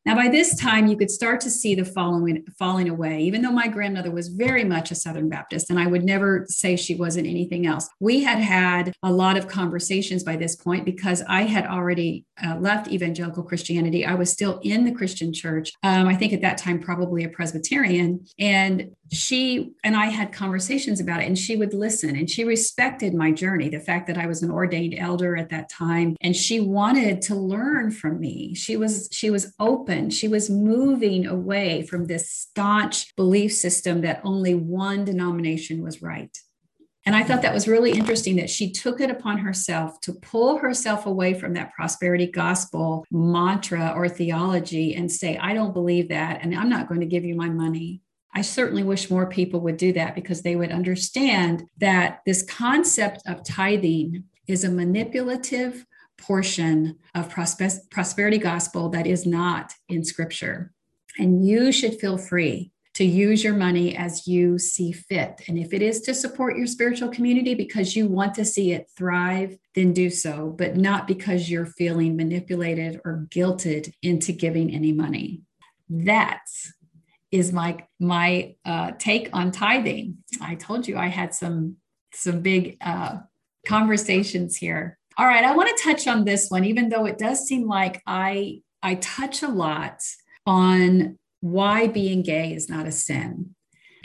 Now, 0.05 0.15
by 0.15 0.29
this 0.29 0.55
time, 0.55 0.87
you 0.87 0.95
could 0.97 1.11
start 1.11 1.41
to 1.41 1.49
see 1.49 1.75
the 1.75 1.85
following, 1.85 2.45
falling 2.57 2.89
away, 2.89 3.21
even 3.21 3.41
though 3.41 3.51
my 3.51 3.67
grandmother 3.67 4.11
was 4.11 4.29
very 4.29 4.63
much 4.63 4.91
a 4.91 4.95
Southern 4.95 5.29
Baptist, 5.29 5.69
and 5.69 5.79
I 5.79 5.87
would 5.87 6.03
never 6.03 6.45
say 6.47 6.75
she 6.75 6.95
wasn't 6.95 7.27
anything 7.27 7.65
else. 7.65 7.89
We 7.99 8.23
had 8.23 8.39
had 8.39 8.93
a 9.03 9.11
lot 9.11 9.37
of 9.37 9.47
conversations 9.47 10.23
by 10.23 10.37
this 10.37 10.55
point 10.55 10.85
because 10.85 11.21
I 11.27 11.43
had 11.43 11.67
already 11.67 12.25
uh, 12.43 12.57
left 12.59 12.87
evangelical 12.89 13.43
Christianity. 13.43 14.05
I 14.05 14.15
was 14.15 14.31
still 14.31 14.59
in 14.63 14.85
the 14.85 14.93
Christian 14.93 15.33
church. 15.33 15.73
Um, 15.83 16.07
I 16.07 16.15
think 16.15 16.31
at 16.33 16.41
that 16.41 16.57
time, 16.57 16.79
probably 16.79 17.25
a 17.25 17.29
Presbyterian. 17.29 18.25
And 18.39 18.91
she 19.11 19.71
and 19.83 19.95
I 19.95 20.05
had 20.05 20.31
conversations 20.31 21.01
about 21.01 21.21
it, 21.21 21.27
and 21.27 21.37
she 21.37 21.55
would 21.55 21.73
listen 21.73 22.15
and 22.15 22.29
she 22.29 22.43
respected 22.43 23.13
my 23.13 23.31
journey, 23.31 23.69
the 23.69 23.79
fact 23.79 24.07
that 24.07 24.17
I 24.17 24.27
was 24.27 24.43
an 24.43 24.51
ordained 24.51 24.95
elder 24.97 25.35
at 25.35 25.49
that 25.49 25.69
time. 25.69 26.15
And 26.21 26.35
she 26.35 26.59
wanted 26.59 27.21
to 27.23 27.35
learn 27.35 27.91
from 27.91 28.19
me. 28.19 28.55
She 28.55 28.77
was, 28.77 29.09
she 29.11 29.29
was 29.29 29.53
open. 29.59 29.88
She 30.09 30.27
was 30.27 30.49
moving 30.49 31.25
away 31.25 31.83
from 31.83 32.05
this 32.05 32.29
staunch 32.29 33.15
belief 33.15 33.53
system 33.53 34.01
that 34.01 34.21
only 34.23 34.53
one 34.53 35.05
denomination 35.05 35.81
was 35.81 36.01
right. 36.01 36.35
And 37.05 37.15
I 37.15 37.23
thought 37.23 37.41
that 37.41 37.53
was 37.53 37.67
really 37.67 37.91
interesting 37.91 38.35
that 38.35 38.49
she 38.49 38.71
took 38.71 39.01
it 39.01 39.09
upon 39.09 39.39
herself 39.39 39.99
to 40.01 40.13
pull 40.13 40.57
herself 40.57 41.05
away 41.05 41.33
from 41.33 41.53
that 41.53 41.73
prosperity 41.73 42.27
gospel 42.27 43.05
mantra 43.09 43.93
or 43.95 44.07
theology 44.07 44.93
and 44.95 45.11
say, 45.11 45.37
I 45.37 45.53
don't 45.53 45.73
believe 45.73 46.09
that, 46.09 46.41
and 46.43 46.53
I'm 46.53 46.69
not 46.69 46.87
going 46.87 46.99
to 46.99 47.07
give 47.07 47.25
you 47.25 47.35
my 47.35 47.49
money. 47.49 48.01
I 48.35 48.41
certainly 48.43 48.83
wish 48.83 49.09
more 49.09 49.25
people 49.25 49.61
would 49.61 49.77
do 49.77 49.91
that 49.93 50.13
because 50.13 50.43
they 50.43 50.55
would 50.55 50.71
understand 50.71 51.63
that 51.79 52.19
this 52.25 52.43
concept 52.43 53.23
of 53.25 53.43
tithing 53.43 54.25
is 54.47 54.63
a 54.63 54.69
manipulative 54.69 55.85
portion 56.21 56.97
of 57.15 57.29
prosperity 57.29 58.37
gospel 58.37 58.89
that 58.89 59.07
is 59.07 59.25
not 59.25 59.73
in 59.87 60.03
scripture. 60.03 60.71
And 61.17 61.45
you 61.45 61.71
should 61.71 61.99
feel 61.99 62.17
free 62.17 62.71
to 62.95 63.05
use 63.05 63.43
your 63.43 63.53
money 63.53 63.95
as 63.95 64.27
you 64.27 64.59
see 64.59 64.91
fit. 64.91 65.41
And 65.47 65.57
if 65.57 65.73
it 65.73 65.81
is 65.81 66.01
to 66.01 66.13
support 66.13 66.57
your 66.57 66.67
spiritual 66.67 67.07
community 67.07 67.55
because 67.55 67.95
you 67.95 68.07
want 68.07 68.33
to 68.35 68.43
see 68.43 68.73
it 68.73 68.89
thrive, 68.97 69.57
then 69.73 69.93
do 69.93 70.09
so, 70.09 70.53
but 70.57 70.75
not 70.75 71.07
because 71.07 71.49
you're 71.49 71.65
feeling 71.65 72.17
manipulated 72.17 72.99
or 73.05 73.25
guilted 73.29 73.93
into 74.01 74.33
giving 74.33 74.75
any 74.75 74.91
money. 74.91 75.41
That's 75.89 76.73
is 77.31 77.53
my 77.53 77.85
my 78.01 78.55
uh, 78.65 78.91
take 78.99 79.29
on 79.33 79.51
tithing. 79.51 80.17
I 80.41 80.55
told 80.55 80.85
you 80.85 80.97
I 80.97 81.07
had 81.07 81.33
some 81.33 81.77
some 82.13 82.41
big 82.41 82.75
uh, 82.81 83.19
conversations 83.65 84.57
here. 84.57 84.98
All 85.19 85.27
right, 85.27 85.43
I 85.43 85.53
want 85.53 85.67
to 85.67 85.83
touch 85.83 86.07
on 86.07 86.23
this 86.23 86.49
one, 86.49 86.63
even 86.63 86.87
though 86.87 87.05
it 87.05 87.17
does 87.17 87.45
seem 87.45 87.67
like 87.67 88.01
I 88.07 88.61
I 88.81 88.95
touch 88.95 89.43
a 89.43 89.49
lot 89.49 89.99
on 90.45 91.19
why 91.41 91.87
being 91.87 92.21
gay 92.21 92.53
is 92.53 92.69
not 92.69 92.87
a 92.87 92.91
sin. 92.93 93.53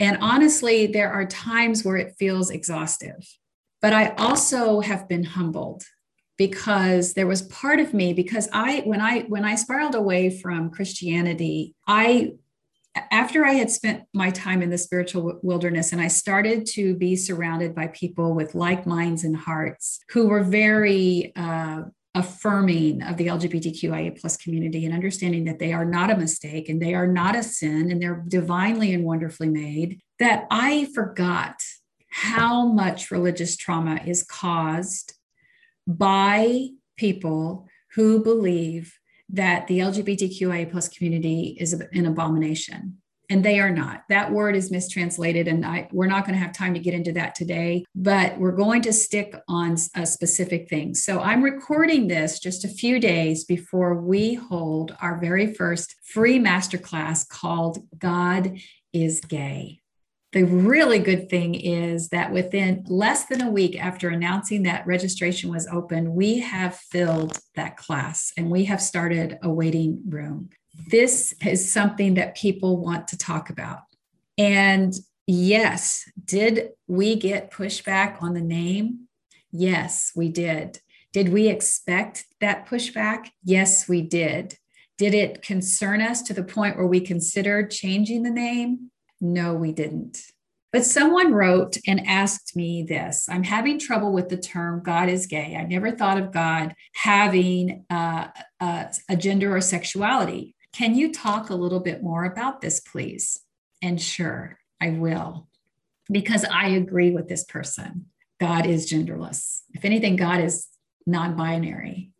And 0.01 0.17
honestly, 0.19 0.87
there 0.87 1.09
are 1.09 1.25
times 1.25 1.85
where 1.85 1.95
it 1.95 2.15
feels 2.19 2.49
exhaustive. 2.49 3.15
But 3.81 3.93
I 3.93 4.09
also 4.17 4.81
have 4.81 5.07
been 5.07 5.23
humbled 5.23 5.83
because 6.37 7.13
there 7.13 7.27
was 7.27 7.43
part 7.43 7.79
of 7.79 7.93
me 7.93 8.11
because 8.11 8.49
I 8.51 8.81
when 8.81 8.99
I 8.99 9.21
when 9.21 9.45
I 9.45 9.55
spiraled 9.55 9.95
away 9.95 10.29
from 10.29 10.69
Christianity, 10.69 11.75
I 11.87 12.33
after 13.11 13.45
I 13.45 13.53
had 13.53 13.69
spent 13.69 14.03
my 14.13 14.29
time 14.29 14.61
in 14.61 14.69
the 14.69 14.77
spiritual 14.77 15.39
wilderness 15.43 15.91
and 15.91 16.01
I 16.01 16.07
started 16.07 16.65
to 16.73 16.95
be 16.95 17.15
surrounded 17.15 17.75
by 17.75 17.87
people 17.87 18.33
with 18.33 18.55
like 18.55 18.85
minds 18.85 19.23
and 19.23 19.35
hearts 19.35 19.99
who 20.09 20.27
were 20.27 20.43
very 20.43 21.33
uh, 21.35 21.83
affirming 22.15 23.03
of 23.03 23.17
the 23.17 23.27
LGBTQIA 23.27 24.19
plus 24.19 24.37
community 24.37 24.85
and 24.85 24.93
understanding 24.93 25.43
that 25.45 25.59
they 25.59 25.73
are 25.73 25.83
not 25.83 26.09
a 26.09 26.17
mistake 26.17 26.69
and 26.69 26.81
they 26.81 26.93
are 26.93 27.07
not 27.07 27.35
a 27.35 27.43
sin 27.43 27.91
and 27.91 28.01
they're 28.01 28.23
divinely 28.27 28.93
and 28.93 29.03
wonderfully 29.03 29.49
made, 29.49 29.99
that 30.19 30.47
I 30.49 30.89
forgot 30.95 31.55
how 32.09 32.67
much 32.67 33.11
religious 33.11 33.57
trauma 33.57 33.99
is 34.05 34.23
caused 34.23 35.13
by 35.85 36.69
people 36.97 37.67
who 37.95 38.23
believe 38.23 38.93
that 39.29 39.67
the 39.67 39.79
LGBTQIA 39.79 40.71
plus 40.71 40.87
community 40.87 41.57
is 41.59 41.73
an 41.73 42.05
abomination 42.05 42.97
and 43.29 43.43
they 43.43 43.59
are 43.59 43.71
not. 43.71 44.03
That 44.09 44.31
word 44.31 44.55
is 44.55 44.71
mistranslated 44.71 45.47
and 45.47 45.65
I, 45.65 45.89
we're 45.91 46.05
not 46.05 46.25
going 46.25 46.37
to 46.37 46.43
have 46.43 46.53
time 46.53 46.73
to 46.75 46.79
get 46.79 46.93
into 46.93 47.11
that 47.13 47.35
today 47.35 47.85
but 47.95 48.37
we're 48.37 48.51
going 48.51 48.81
to 48.83 48.93
stick 48.93 49.35
on 49.47 49.77
a 49.95 50.05
specific 50.05 50.69
thing. 50.69 50.93
So 50.93 51.19
i'm 51.21 51.43
recording 51.43 52.07
this 52.07 52.39
just 52.39 52.65
a 52.65 52.69
few 52.69 52.99
days 52.99 53.43
before 53.43 53.95
we 53.95 54.35
hold 54.35 54.95
our 55.01 55.19
very 55.19 55.53
first 55.53 55.95
free 56.03 56.39
masterclass 56.39 57.27
called 57.27 57.79
god 57.97 58.57
is 58.93 59.19
gay 59.21 59.81
the 60.35 60.43
really 60.43 60.99
good 60.99 61.27
thing 61.29 61.55
is 61.55 62.09
that 62.09 62.31
within 62.31 62.85
less 62.87 63.25
than 63.25 63.41
a 63.41 63.49
week 63.49 63.83
after 63.83 64.09
announcing 64.09 64.61
that 64.63 64.85
registration 64.85 65.49
was 65.49 65.67
open, 65.67 66.13
we 66.13 66.37
have 66.39 66.75
filled 66.75 67.39
that 67.55 67.75
class 67.75 68.31
and 68.37 68.51
we 68.51 68.65
have 68.65 68.81
started 68.81 69.39
a 69.41 69.49
waiting 69.49 70.03
room 70.07 70.49
this 70.87 71.33
is 71.45 71.71
something 71.71 72.15
that 72.15 72.35
people 72.35 72.77
want 72.77 73.07
to 73.09 73.17
talk 73.17 73.49
about. 73.49 73.79
And 74.37 74.93
yes, 75.27 76.09
did 76.23 76.69
we 76.87 77.15
get 77.15 77.51
pushback 77.51 78.21
on 78.21 78.33
the 78.33 78.41
name? 78.41 79.07
Yes, 79.51 80.11
we 80.15 80.29
did. 80.29 80.79
Did 81.13 81.29
we 81.29 81.47
expect 81.47 82.25
that 82.41 82.67
pushback? 82.67 83.29
Yes, 83.43 83.87
we 83.87 84.01
did. 84.01 84.57
Did 84.97 85.13
it 85.13 85.41
concern 85.41 86.01
us 86.01 86.21
to 86.23 86.33
the 86.33 86.43
point 86.43 86.77
where 86.77 86.87
we 86.87 86.99
considered 86.99 87.71
changing 87.71 88.23
the 88.23 88.31
name? 88.31 88.91
No, 89.21 89.53
we 89.53 89.71
didn't. 89.71 90.21
But 90.75 90.83
someone 90.83 91.31
wrote 91.31 91.77
and 91.87 92.05
asked 92.05 92.53
me 92.53 92.83
this 92.83 93.29
I'm 93.29 93.43
having 93.43 93.79
trouble 93.79 94.11
with 94.11 94.27
the 94.27 94.35
term 94.35 94.83
God 94.83 95.07
is 95.07 95.25
gay. 95.25 95.55
I 95.55 95.63
never 95.63 95.91
thought 95.91 96.17
of 96.17 96.33
God 96.33 96.75
having 96.93 97.85
uh, 97.89 98.27
uh, 98.59 98.85
a 99.07 99.15
gender 99.15 99.55
or 99.55 99.61
sexuality. 99.61 100.53
Can 100.73 100.93
you 100.93 101.13
talk 101.13 101.49
a 101.49 101.55
little 101.55 101.79
bit 101.79 102.03
more 102.03 102.25
about 102.25 102.59
this, 102.59 102.81
please? 102.81 103.39
And 103.81 104.01
sure, 104.01 104.59
I 104.81 104.89
will, 104.89 105.47
because 106.11 106.43
I 106.43 106.67
agree 106.67 107.11
with 107.11 107.29
this 107.29 107.45
person. 107.45 108.07
God 108.41 108.65
is 108.65 108.91
genderless. 108.91 109.61
If 109.73 109.85
anything, 109.85 110.17
God 110.17 110.41
is 110.41 110.67
non 111.07 111.37
binary. 111.37 112.11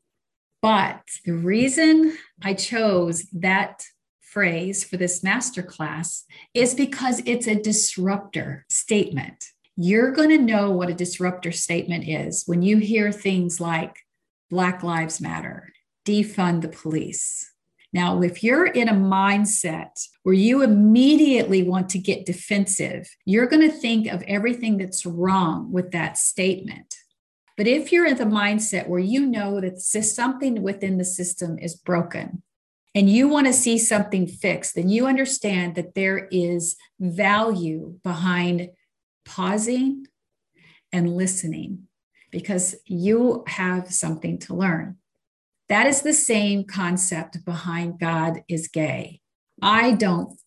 But 0.61 1.01
the 1.25 1.33
reason 1.33 2.17
I 2.41 2.53
chose 2.53 3.25
that 3.33 3.83
phrase 4.35 4.83
for 4.83 4.97
this 4.97 5.21
masterclass 5.21 6.23
is 6.53 6.75
because 6.75 7.21
it's 7.25 7.47
a 7.47 7.55
disruptor 7.55 8.65
statement. 8.69 9.45
You're 9.77 10.11
going 10.11 10.29
to 10.29 10.37
know 10.37 10.71
what 10.71 10.89
a 10.89 10.93
disruptor 10.93 11.53
statement 11.53 12.05
is 12.05 12.43
when 12.45 12.61
you 12.61 12.77
hear 12.77 13.13
things 13.13 13.61
like 13.61 13.95
Black 14.49 14.83
Lives 14.83 15.21
Matter, 15.21 15.71
defund 16.05 16.63
the 16.63 16.67
police, 16.67 17.49
now, 17.93 18.21
if 18.21 18.43
you're 18.43 18.65
in 18.65 18.89
a 18.89 18.93
mindset 18.93 20.05
where 20.23 20.35
you 20.35 20.63
immediately 20.63 21.63
want 21.63 21.87
to 21.91 21.97
get 21.97 22.25
defensive, 22.25 23.07
you're 23.23 23.47
going 23.47 23.61
to 23.61 23.73
think 23.73 24.07
of 24.07 24.21
everything 24.23 24.77
that's 24.77 25.05
wrong 25.05 25.71
with 25.71 25.91
that 25.91 26.17
statement. 26.17 26.93
But 27.55 27.67
if 27.67 27.93
you're 27.93 28.05
in 28.05 28.17
the 28.17 28.25
mindset 28.25 28.89
where 28.89 28.99
you 28.99 29.25
know 29.25 29.61
that 29.61 29.79
something 29.79 30.61
within 30.61 30.97
the 30.97 31.05
system 31.05 31.57
is 31.57 31.73
broken 31.73 32.43
and 32.95 33.09
you 33.09 33.27
want 33.27 33.45
to 33.45 33.53
see 33.53 33.77
something 33.77 34.25
fixed, 34.25 34.75
then 34.75 34.89
you 34.89 35.05
understand 35.05 35.75
that 35.75 35.95
there 35.95 36.29
is 36.31 36.77
value 36.99 37.99
behind 38.03 38.69
pausing 39.25 40.07
and 40.93 41.15
listening 41.15 41.87
because 42.31 42.75
you 42.85 43.43
have 43.47 43.93
something 43.93 44.39
to 44.39 44.55
learn. 44.55 44.97
That 45.67 45.87
is 45.87 46.01
the 46.01 46.13
same 46.13 46.63
concept 46.63 47.43
behind 47.43 47.99
God 47.99 48.43
is 48.47 48.69
gay. 48.69 49.19
I 49.61 49.93
don't 49.93 50.37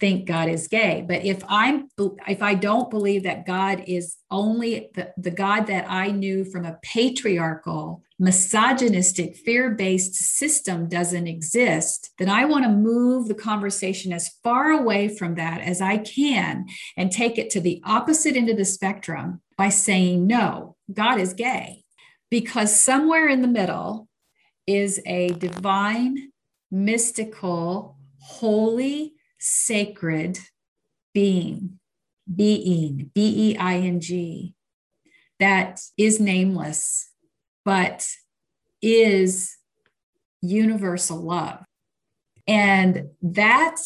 think 0.00 0.26
God 0.26 0.48
is 0.48 0.68
gay, 0.68 1.04
but 1.06 1.24
if 1.24 1.42
I'm 1.48 1.88
if 2.26 2.42
I 2.42 2.54
don't 2.54 2.90
believe 2.90 3.24
that 3.24 3.46
God 3.46 3.84
is 3.86 4.16
only 4.30 4.90
the, 4.94 5.12
the 5.18 5.30
God 5.30 5.66
that 5.66 5.84
I 5.88 6.10
knew 6.10 6.44
from 6.46 6.64
a 6.64 6.78
patriarchal, 6.82 8.02
misogynistic, 8.18 9.36
fear-based 9.36 10.14
system 10.14 10.88
doesn't 10.88 11.26
exist, 11.26 12.10
then 12.18 12.28
I 12.28 12.44
want 12.44 12.64
to 12.64 12.70
move 12.70 13.28
the 13.28 13.34
conversation 13.34 14.12
as 14.12 14.36
far 14.42 14.70
away 14.70 15.08
from 15.08 15.34
that 15.34 15.60
as 15.60 15.80
I 15.80 15.98
can 15.98 16.66
and 16.96 17.10
take 17.10 17.38
it 17.38 17.50
to 17.50 17.60
the 17.60 17.82
opposite 17.84 18.36
end 18.36 18.48
of 18.48 18.56
the 18.56 18.64
spectrum 18.64 19.40
by 19.56 19.68
saying 19.68 20.26
no, 20.26 20.76
God 20.92 21.18
is 21.18 21.34
gay. 21.34 21.84
Because 22.30 22.78
somewhere 22.78 23.28
in 23.28 23.42
the 23.42 23.48
middle, 23.48 24.08
is 24.66 25.00
a 25.06 25.28
divine, 25.28 26.30
mystical, 26.70 27.96
holy, 28.18 29.14
sacred 29.38 30.38
being, 31.12 31.78
being, 32.34 33.10
B 33.14 33.50
E 33.50 33.56
I 33.56 33.76
N 33.78 34.00
G, 34.00 34.54
that 35.38 35.80
is 35.96 36.20
nameless, 36.20 37.10
but 37.64 38.06
is 38.82 39.56
universal 40.40 41.20
love. 41.20 41.64
And 42.46 43.08
that 43.22 43.76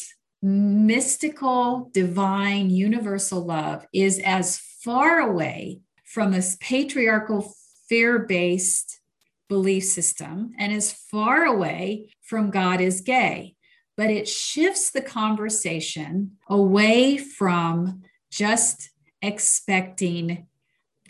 mystical, 0.42 1.90
divine, 1.92 2.70
universal 2.70 3.44
love 3.44 3.86
is 3.92 4.18
as 4.18 4.58
far 4.58 5.20
away 5.20 5.80
from 6.04 6.32
this 6.32 6.56
patriarchal, 6.60 7.52
fear 7.88 8.18
based 8.18 9.00
belief 9.48 9.84
system 9.84 10.52
and 10.58 10.72
as 10.72 10.92
far 10.92 11.44
away 11.44 12.10
from 12.20 12.50
God 12.50 12.80
is 12.80 13.00
gay. 13.00 13.54
But 13.96 14.10
it 14.10 14.28
shifts 14.28 14.90
the 14.90 15.00
conversation 15.00 16.32
away 16.48 17.16
from 17.16 18.02
just 18.30 18.90
expecting 19.22 20.46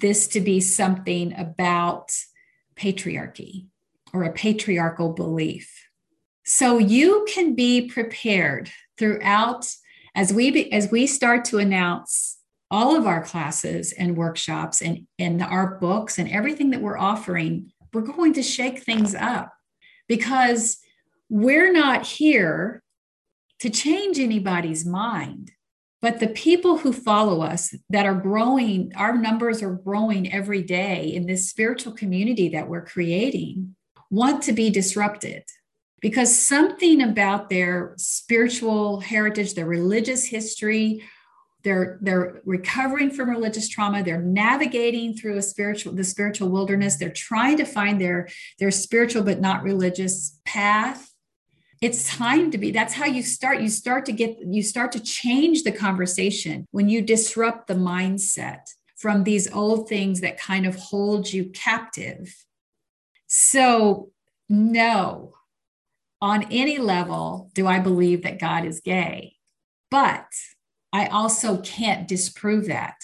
this 0.01 0.29
to 0.29 0.41
be 0.41 0.61
something 0.61 1.35
about 1.37 2.13
patriarchy 2.79 3.67
or 4.13 4.25
a 4.25 4.33
patriarchal 4.33 5.13
belief. 5.13 5.89
So 6.45 6.79
you 6.79 7.27
can 7.29 7.55
be 7.55 7.89
prepared 7.89 8.71
throughout 8.97 9.67
as 10.15 10.33
we 10.33 10.51
be, 10.51 10.73
as 10.73 10.91
we 10.91 11.07
start 11.07 11.45
to 11.47 11.59
announce 11.59 12.39
all 12.71 12.97
of 12.97 13.07
our 13.07 13.23
classes 13.23 13.93
and 13.93 14.17
workshops 14.17 14.83
and, 14.83 15.07
and 15.19 15.43
our 15.43 15.79
books 15.79 16.19
and 16.19 16.31
everything 16.31 16.71
that 16.71 16.81
we're 16.81 16.99
offering, 16.99 17.71
we're 17.93 18.03
going 18.03 18.35
to 18.35 18.43
shake 18.43 18.83
things 18.83 19.15
up 19.15 19.53
because 20.07 20.79
we're 21.29 21.73
not 21.73 22.07
here 22.07 22.83
to 23.61 23.71
change 23.71 24.19
anybody's 24.19 24.85
mind. 24.85 25.51
But 26.01 26.21
the 26.21 26.29
people 26.29 26.79
who 26.79 26.93
follow 26.93 27.43
us 27.43 27.75
that 27.91 28.07
are 28.07 28.15
growing, 28.15 28.93
our 28.97 29.17
numbers 29.17 29.63
are 29.63 29.75
growing 29.75 30.33
every 30.33 30.63
day 30.63 31.13
in 31.13 31.27
this 31.27 31.49
spiritual 31.49 31.93
community 31.93 32.49
that 32.51 32.69
we're 32.69 32.85
creating, 32.85 33.75
want 34.11 34.43
to 34.45 34.53
be 34.53 34.71
disrupted 34.71 35.43
because 36.01 36.37
something 36.37 37.03
about 37.03 37.51
their 37.51 37.95
spiritual 37.97 39.01
heritage, 39.01 39.55
their 39.55 39.67
religious 39.67 40.25
history, 40.25 41.03
they're 41.65 41.99
they're 42.01 42.41
recovering 42.45 43.11
from 43.11 43.29
religious 43.29 43.69
trauma 43.69 44.03
they're 44.03 44.23
navigating 44.23 45.15
through 45.15 45.37
a 45.37 45.43
spiritual 45.43 45.93
the 45.93 46.05
spiritual 46.05 46.49
wilderness 46.49 46.97
they're 46.97 47.11
trying 47.11 47.57
to 47.57 47.65
find 47.65 48.01
their 48.01 48.29
their 48.59 48.71
spiritual 48.71 49.23
but 49.23 49.41
not 49.41 49.65
religious 49.65 50.39
path 50.45 51.08
it's 51.81 52.09
time 52.17 52.51
to 52.51 52.59
be 52.59 52.71
that's 52.71 52.95
how 52.95 53.07
you 53.07 53.23
start. 53.23 53.61
You 53.61 53.69
start 53.69 54.07
to 54.07 54.13
get 54.13 54.39
you 54.41 54.63
start 54.63 54.93
to 54.93 55.01
change 55.01 55.63
the 55.63 55.73
conversation 55.73 56.67
when 56.71 56.89
you 56.89 57.03
disrupt 57.03 57.67
the 57.67 57.75
mindset 57.75 58.63
from 58.97 59.25
these 59.25 59.51
old 59.53 59.89
things 59.89 60.21
that 60.21 60.41
kind 60.41 60.67
of 60.67 60.75
hold 60.77 61.33
you 61.33 61.51
captive. 61.51 62.35
So 63.27 64.11
no 64.49 65.35
on 66.21 66.45
any 66.51 66.79
level 66.79 67.51
do 67.55 67.67
i 67.67 67.79
believe 67.79 68.23
that 68.23 68.41
god 68.41 68.65
is 68.65 68.81
gay 68.81 69.37
but 69.91 70.27
i 70.93 71.07
also 71.07 71.61
can't 71.61 72.09
disprove 72.09 72.67
that 72.67 72.97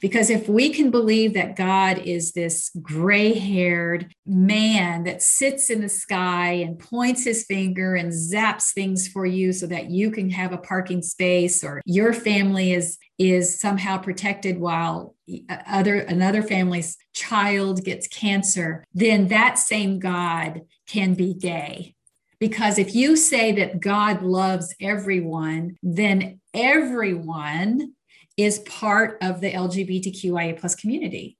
because 0.00 0.30
if 0.30 0.48
we 0.48 0.70
can 0.70 0.90
believe 0.90 1.34
that 1.34 1.56
God 1.56 1.98
is 1.98 2.32
this 2.32 2.70
gray 2.80 3.34
haired 3.34 4.14
man 4.26 5.04
that 5.04 5.22
sits 5.22 5.70
in 5.70 5.80
the 5.80 5.88
sky 5.88 6.52
and 6.52 6.78
points 6.78 7.24
his 7.24 7.44
finger 7.44 7.94
and 7.96 8.12
zaps 8.12 8.72
things 8.72 9.08
for 9.08 9.26
you 9.26 9.52
so 9.52 9.66
that 9.66 9.90
you 9.90 10.10
can 10.10 10.30
have 10.30 10.52
a 10.52 10.58
parking 10.58 11.02
space 11.02 11.64
or 11.64 11.82
your 11.84 12.12
family 12.12 12.72
is, 12.72 12.98
is 13.18 13.58
somehow 13.58 13.98
protected 13.98 14.58
while 14.58 15.14
uh, 15.48 15.56
other 15.66 15.96
another 16.00 16.42
family's 16.42 16.96
child 17.12 17.84
gets 17.84 18.06
cancer, 18.08 18.84
then 18.94 19.28
that 19.28 19.58
same 19.58 19.98
God 19.98 20.62
can 20.86 21.14
be 21.14 21.34
gay. 21.34 21.94
Because 22.40 22.78
if 22.78 22.94
you 22.94 23.16
say 23.16 23.50
that 23.52 23.80
God 23.80 24.22
loves 24.22 24.74
everyone, 24.80 25.76
then 25.82 26.40
everyone 26.54 27.94
is 28.38 28.60
part 28.60 29.18
of 29.20 29.40
the 29.40 29.52
LGBTQIA 29.52 30.58
plus 30.58 30.74
community. 30.74 31.36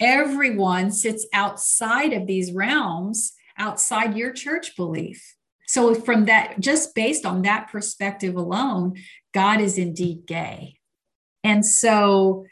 Everyone 0.00 0.90
sits 0.90 1.26
outside 1.34 2.12
of 2.12 2.26
these 2.26 2.52
realms, 2.52 3.32
outside 3.58 4.16
your 4.16 4.32
church 4.32 4.76
belief. 4.76 5.34
So, 5.66 5.94
from 5.94 6.26
that, 6.26 6.60
just 6.60 6.94
based 6.94 7.26
on 7.26 7.42
that 7.42 7.68
perspective 7.70 8.36
alone, 8.36 8.94
God 9.34 9.60
is 9.60 9.76
indeed 9.76 10.24
gay. 10.26 10.78
And 11.42 11.66
so, 11.66 12.46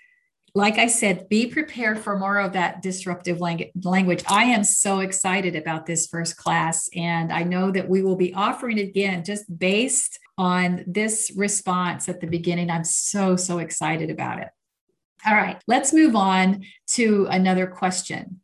like 0.56 0.78
I 0.78 0.86
said, 0.86 1.28
be 1.28 1.48
prepared 1.48 1.98
for 1.98 2.16
more 2.16 2.38
of 2.38 2.52
that 2.52 2.80
disruptive 2.80 3.40
language. 3.40 4.22
I 4.28 4.44
am 4.44 4.62
so 4.62 5.00
excited 5.00 5.56
about 5.56 5.84
this 5.84 6.06
first 6.06 6.36
class, 6.36 6.88
and 6.94 7.32
I 7.32 7.42
know 7.42 7.72
that 7.72 7.88
we 7.88 8.02
will 8.02 8.14
be 8.14 8.32
offering 8.34 8.78
again 8.78 9.24
just 9.24 9.58
based 9.58 10.20
on 10.38 10.84
this 10.86 11.32
response 11.36 12.08
at 12.08 12.20
the 12.20 12.28
beginning. 12.28 12.70
I'm 12.70 12.84
so, 12.84 13.34
so 13.34 13.58
excited 13.58 14.10
about 14.10 14.38
it. 14.38 14.48
All 15.26 15.34
right, 15.34 15.60
let's 15.66 15.92
move 15.92 16.14
on 16.14 16.64
to 16.88 17.26
another 17.30 17.66
question. 17.66 18.40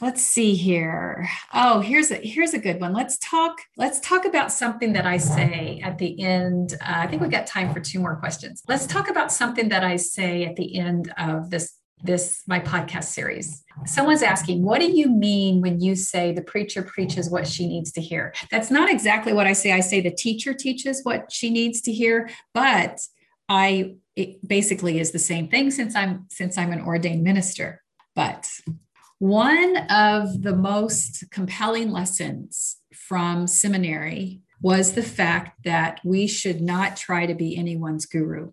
Let's 0.00 0.22
see 0.22 0.54
here. 0.54 1.28
Oh, 1.52 1.80
here's 1.80 2.10
a 2.10 2.16
here's 2.16 2.54
a 2.54 2.58
good 2.58 2.80
one. 2.80 2.92
Let's 2.92 3.18
talk. 3.18 3.58
Let's 3.76 4.00
talk 4.00 4.24
about 4.24 4.52
something 4.52 4.92
that 4.94 5.06
I 5.06 5.16
say 5.16 5.80
at 5.82 5.98
the 5.98 6.20
end. 6.20 6.74
Uh, 6.80 6.94
I 6.96 7.06
think 7.06 7.22
we've 7.22 7.30
got 7.30 7.46
time 7.46 7.72
for 7.72 7.80
two 7.80 8.00
more 8.00 8.16
questions. 8.16 8.62
Let's 8.68 8.86
talk 8.86 9.08
about 9.08 9.32
something 9.32 9.68
that 9.70 9.84
I 9.84 9.96
say 9.96 10.44
at 10.44 10.56
the 10.56 10.76
end 10.78 11.12
of 11.18 11.50
this 11.50 11.78
this 12.02 12.42
my 12.46 12.60
podcast 12.60 13.04
series. 13.04 13.64
Someone's 13.86 14.22
asking, 14.22 14.62
what 14.62 14.80
do 14.80 14.86
you 14.86 15.08
mean 15.08 15.60
when 15.60 15.80
you 15.80 15.96
say 15.96 16.32
the 16.32 16.42
preacher 16.42 16.82
preaches 16.82 17.30
what 17.30 17.46
she 17.46 17.66
needs 17.66 17.90
to 17.92 18.00
hear? 18.00 18.34
That's 18.50 18.70
not 18.70 18.90
exactly 18.90 19.32
what 19.32 19.46
I 19.46 19.54
say. 19.54 19.72
I 19.72 19.80
say 19.80 20.00
the 20.00 20.10
teacher 20.10 20.54
teaches 20.54 21.00
what 21.02 21.32
she 21.32 21.50
needs 21.50 21.80
to 21.82 21.92
hear, 21.92 22.30
but 22.52 23.00
I 23.48 23.96
it 24.16 24.46
basically 24.46 25.00
is 25.00 25.10
the 25.10 25.18
same 25.18 25.48
thing 25.48 25.70
since 25.70 25.96
I'm 25.96 26.26
since 26.30 26.56
I'm 26.58 26.72
an 26.72 26.82
ordained 26.82 27.24
minister. 27.24 27.82
But 28.14 28.48
one 29.18 29.76
of 29.90 30.42
the 30.42 30.54
most 30.54 31.24
compelling 31.30 31.90
lessons 31.90 32.76
from 32.92 33.46
seminary 33.46 34.40
was 34.60 34.92
the 34.92 35.02
fact 35.02 35.62
that 35.64 36.00
we 36.04 36.26
should 36.26 36.60
not 36.60 36.96
try 36.96 37.26
to 37.26 37.34
be 37.34 37.56
anyone's 37.56 38.06
guru. 38.06 38.50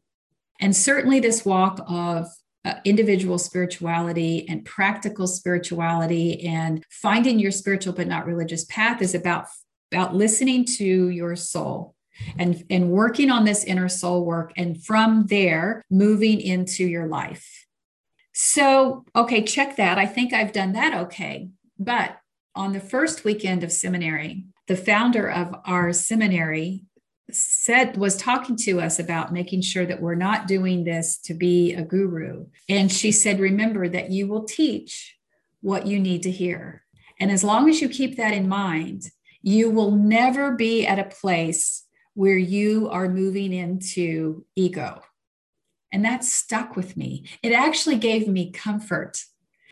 And 0.60 0.76
certainly, 0.76 1.20
this 1.20 1.46
walk 1.46 1.84
of 1.88 2.28
uh, 2.64 2.76
individual 2.86 3.40
spirituality 3.40 4.48
and 4.48 4.64
practical 4.64 5.26
spirituality 5.26 6.46
and 6.46 6.84
finding 6.92 7.40
your 7.40 7.52
spiritual 7.52 7.94
but 7.94 8.08
not 8.08 8.28
religious 8.28 8.66
path 8.66 9.02
is 9.02 9.16
about 9.16 9.48
about 9.92 10.16
listening 10.16 10.64
to 10.64 11.10
your 11.10 11.36
soul 11.36 11.96
and 12.38 12.64
and 12.70 12.92
working 12.92 13.32
on 13.32 13.46
this 13.46 13.64
inner 13.64 13.90
soul 13.90 14.24
work 14.26 14.52
and 14.58 14.84
from 14.84 15.26
there 15.26 15.84
moving 15.90 16.40
into 16.40 16.86
your 16.86 17.08
life 17.08 17.66
so 18.42 19.06
okay 19.16 19.44
check 19.44 19.76
that. 19.76 19.98
I 19.98 20.06
think 20.08 20.34
i've 20.34 20.52
done 20.52 20.74
that 20.74 20.94
okay. 21.06 21.50
But 21.78 22.18
on 22.56 22.74
the 22.74 22.80
first 22.80 23.24
weekend 23.24 23.64
of 23.64 23.72
seminary 23.72 24.46
the 24.68 24.76
founder 24.76 25.30
of 25.30 25.56
our 25.66 25.94
seminary 25.94 26.86
said 27.32 27.98
was 27.98 28.18
talking 28.18 28.58
to 28.58 28.82
us 28.82 29.00
about 29.00 29.32
making 29.32 29.62
sure 29.62 29.86
that 29.86 30.02
we're 30.02 30.16
not 30.16 30.48
doing 30.48 30.84
this 30.84 31.18
to 31.18 31.34
be 31.34 31.74
a 31.74 31.82
guru. 31.84 32.48
And 32.68 32.92
she 32.92 33.12
said 33.12 33.40
remember 33.40 33.88
that 33.88 34.12
you 34.12 34.28
will 34.28 34.44
teach 34.44 35.16
what 35.62 35.86
you 35.86 36.00
need 36.00 36.24
to 36.24 36.32
hear. 36.32 36.84
And 37.20 37.32
as 37.32 37.44
long 37.44 37.70
as 37.70 37.80
you 37.80 37.90
keep 37.90 38.18
that 38.18 38.34
in 38.34 38.50
mind 38.50 39.04
you 39.44 39.70
will 39.70 39.92
never 39.92 40.52
be 40.52 40.86
at 40.86 41.00
a 41.00 41.04
place 41.04 41.86
where 42.14 42.38
you 42.38 42.90
are 42.90 43.08
moving 43.08 43.54
into 43.54 44.46
ego 44.56 45.02
and 45.92 46.04
that 46.04 46.24
stuck 46.24 46.76
with 46.76 46.96
me 46.98 47.26
it 47.44 47.52
actually 47.52 47.98
gave 47.98 48.28
me 48.28 48.52
comfort 48.52 49.24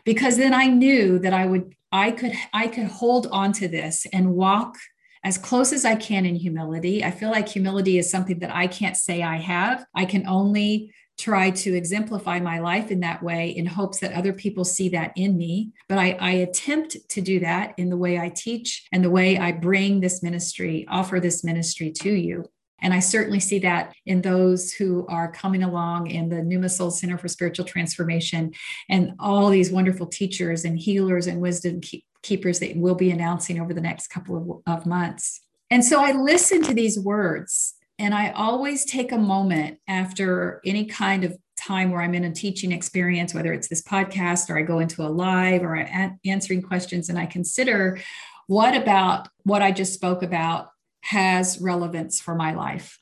because 0.04 0.36
then 0.36 0.54
i 0.54 0.66
knew 0.66 1.18
that 1.18 1.32
i 1.32 1.46
would 1.46 1.74
i 1.92 2.10
could 2.10 2.32
i 2.52 2.66
could 2.66 2.86
hold 2.86 3.26
on 3.30 3.52
to 3.52 3.68
this 3.68 4.06
and 4.12 4.34
walk 4.34 4.76
as 5.22 5.36
close 5.36 5.72
as 5.72 5.84
I 5.84 5.96
can 5.96 6.24
in 6.24 6.34
humility. 6.34 7.04
I 7.04 7.10
feel 7.10 7.30
like 7.30 7.48
humility 7.48 7.98
is 7.98 8.10
something 8.10 8.38
that 8.38 8.54
I 8.54 8.66
can't 8.66 8.96
say 8.96 9.22
I 9.22 9.36
have. 9.36 9.84
I 9.94 10.06
can 10.06 10.26
only 10.26 10.94
try 11.18 11.50
to 11.50 11.76
exemplify 11.76 12.40
my 12.40 12.58
life 12.58 12.90
in 12.90 13.00
that 13.00 13.22
way 13.22 13.50
in 13.50 13.66
hopes 13.66 14.00
that 14.00 14.14
other 14.14 14.32
people 14.32 14.64
see 14.64 14.88
that 14.88 15.12
in 15.16 15.36
me. 15.36 15.70
But 15.88 15.98
I, 15.98 16.12
I, 16.12 16.30
attempt 16.30 16.96
to 17.10 17.20
do 17.20 17.40
that 17.40 17.74
in 17.76 17.90
the 17.90 17.96
way 17.96 18.18
I 18.18 18.30
teach 18.30 18.86
and 18.90 19.04
the 19.04 19.10
way 19.10 19.36
I 19.36 19.52
bring 19.52 20.00
this 20.00 20.22
ministry, 20.22 20.86
offer 20.88 21.20
this 21.20 21.44
ministry 21.44 21.92
to 22.00 22.10
you. 22.10 22.46
And 22.82 22.94
I 22.94 23.00
certainly 23.00 23.40
see 23.40 23.58
that 23.60 23.94
in 24.06 24.22
those 24.22 24.72
who 24.72 25.06
are 25.08 25.30
coming 25.30 25.62
along 25.62 26.08
in 26.08 26.28
the 26.28 26.42
Pneuma 26.42 26.68
Soul 26.68 26.90
Center 26.90 27.18
for 27.18 27.28
Spiritual 27.28 27.64
Transformation 27.64 28.52
and 28.88 29.12
all 29.18 29.48
these 29.48 29.70
wonderful 29.70 30.06
teachers 30.06 30.64
and 30.64 30.78
healers 30.78 31.26
and 31.26 31.40
wisdom 31.40 31.80
keepers 32.22 32.58
that 32.58 32.76
we'll 32.76 32.94
be 32.94 33.10
announcing 33.10 33.60
over 33.60 33.72
the 33.72 33.80
next 33.80 34.08
couple 34.08 34.62
of, 34.66 34.78
of 34.78 34.86
months. 34.86 35.40
And 35.70 35.84
so 35.84 36.02
I 36.02 36.12
listen 36.12 36.62
to 36.62 36.74
these 36.74 36.98
words 36.98 37.74
and 37.98 38.14
I 38.14 38.30
always 38.30 38.84
take 38.84 39.12
a 39.12 39.18
moment 39.18 39.78
after 39.86 40.60
any 40.64 40.86
kind 40.86 41.22
of 41.22 41.36
time 41.58 41.90
where 41.90 42.00
I'm 42.00 42.14
in 42.14 42.24
a 42.24 42.32
teaching 42.32 42.72
experience, 42.72 43.34
whether 43.34 43.52
it's 43.52 43.68
this 43.68 43.82
podcast 43.82 44.48
or 44.48 44.58
I 44.58 44.62
go 44.62 44.78
into 44.78 45.02
a 45.02 45.08
live 45.08 45.62
or 45.62 45.76
I'm 45.76 46.18
answering 46.24 46.62
questions, 46.62 47.10
and 47.10 47.18
I 47.18 47.26
consider 47.26 47.98
What 48.46 48.74
about 48.74 49.28
what 49.44 49.62
I 49.62 49.70
just 49.70 49.94
spoke 49.94 50.22
about 50.22 50.70
has 51.02 51.60
relevance 51.60 52.20
for 52.20 52.34
my 52.34 52.54
life? 52.54 52.98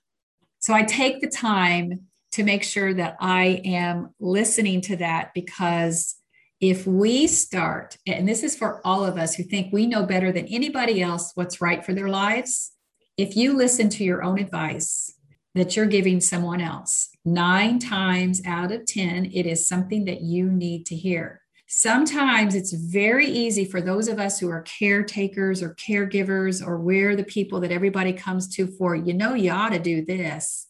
So 0.59 0.75
I 0.75 0.83
take 0.83 1.21
the 1.21 1.29
time 1.29 2.07
to 2.33 2.45
make 2.45 2.63
sure 2.63 2.93
that 2.95 3.17
I 3.21 3.63
am 3.65 4.15
listening 4.21 4.81
to 4.83 4.97
that 4.97 5.33
because 5.35 6.17
if 6.61 6.87
we 6.87 7.27
start, 7.27 7.97
and 8.07 8.29
this 8.29 8.43
is 8.43 8.57
for 8.57 8.81
all 8.85 9.05
of 9.05 9.17
us 9.17 9.35
who 9.35 9.45
think 9.45 9.73
we 9.73 9.87
know 9.87 10.05
better 10.05 10.33
than 10.33 10.47
anybody 10.47 11.01
else 11.01 11.33
what's 11.35 11.61
right 11.61 11.85
for 11.85 11.95
their 11.95 12.09
lives, 12.09 12.73
if 13.17 13.37
you 13.37 13.57
listen 13.57 13.89
to 13.91 14.05
your 14.05 14.23
own 14.23 14.39
advice 14.39 15.15
that 15.55 15.77
you're 15.77 15.87
giving 15.87 16.21
someone 16.21 16.61
else, 16.61 17.09
nine 17.25 17.79
times 17.79 18.43
out 18.45 18.73
of 18.73 18.87
10, 18.87 19.27
it 19.33 19.47
is 19.47 19.69
something 19.69 20.05
that 20.05 20.21
you 20.21 20.51
need 20.51 20.87
to 20.87 20.97
hear. 20.97 21.41
Sometimes 21.71 22.55
it's 22.55 22.73
very 22.73 23.27
easy 23.27 23.67
for 23.67 23.83
those 23.83 24.09
of 24.09 24.19
us 24.19 24.41
who 24.41 24.49
are 24.49 24.63
caretakers 24.63 25.63
or 25.63 25.75
caregivers, 25.75 26.67
or 26.67 26.79
we're 26.79 27.15
the 27.15 27.25
people 27.25 27.61
that 27.61 27.71
everybody 27.71 28.15
comes 28.15 28.49
to 28.57 28.67
for, 28.67 28.97
you 28.97 29.13
know, 29.13 29.35
you 29.35 29.51
ought 29.51 29.69
to 29.69 29.79
do 29.79 30.03
this. 30.03 30.67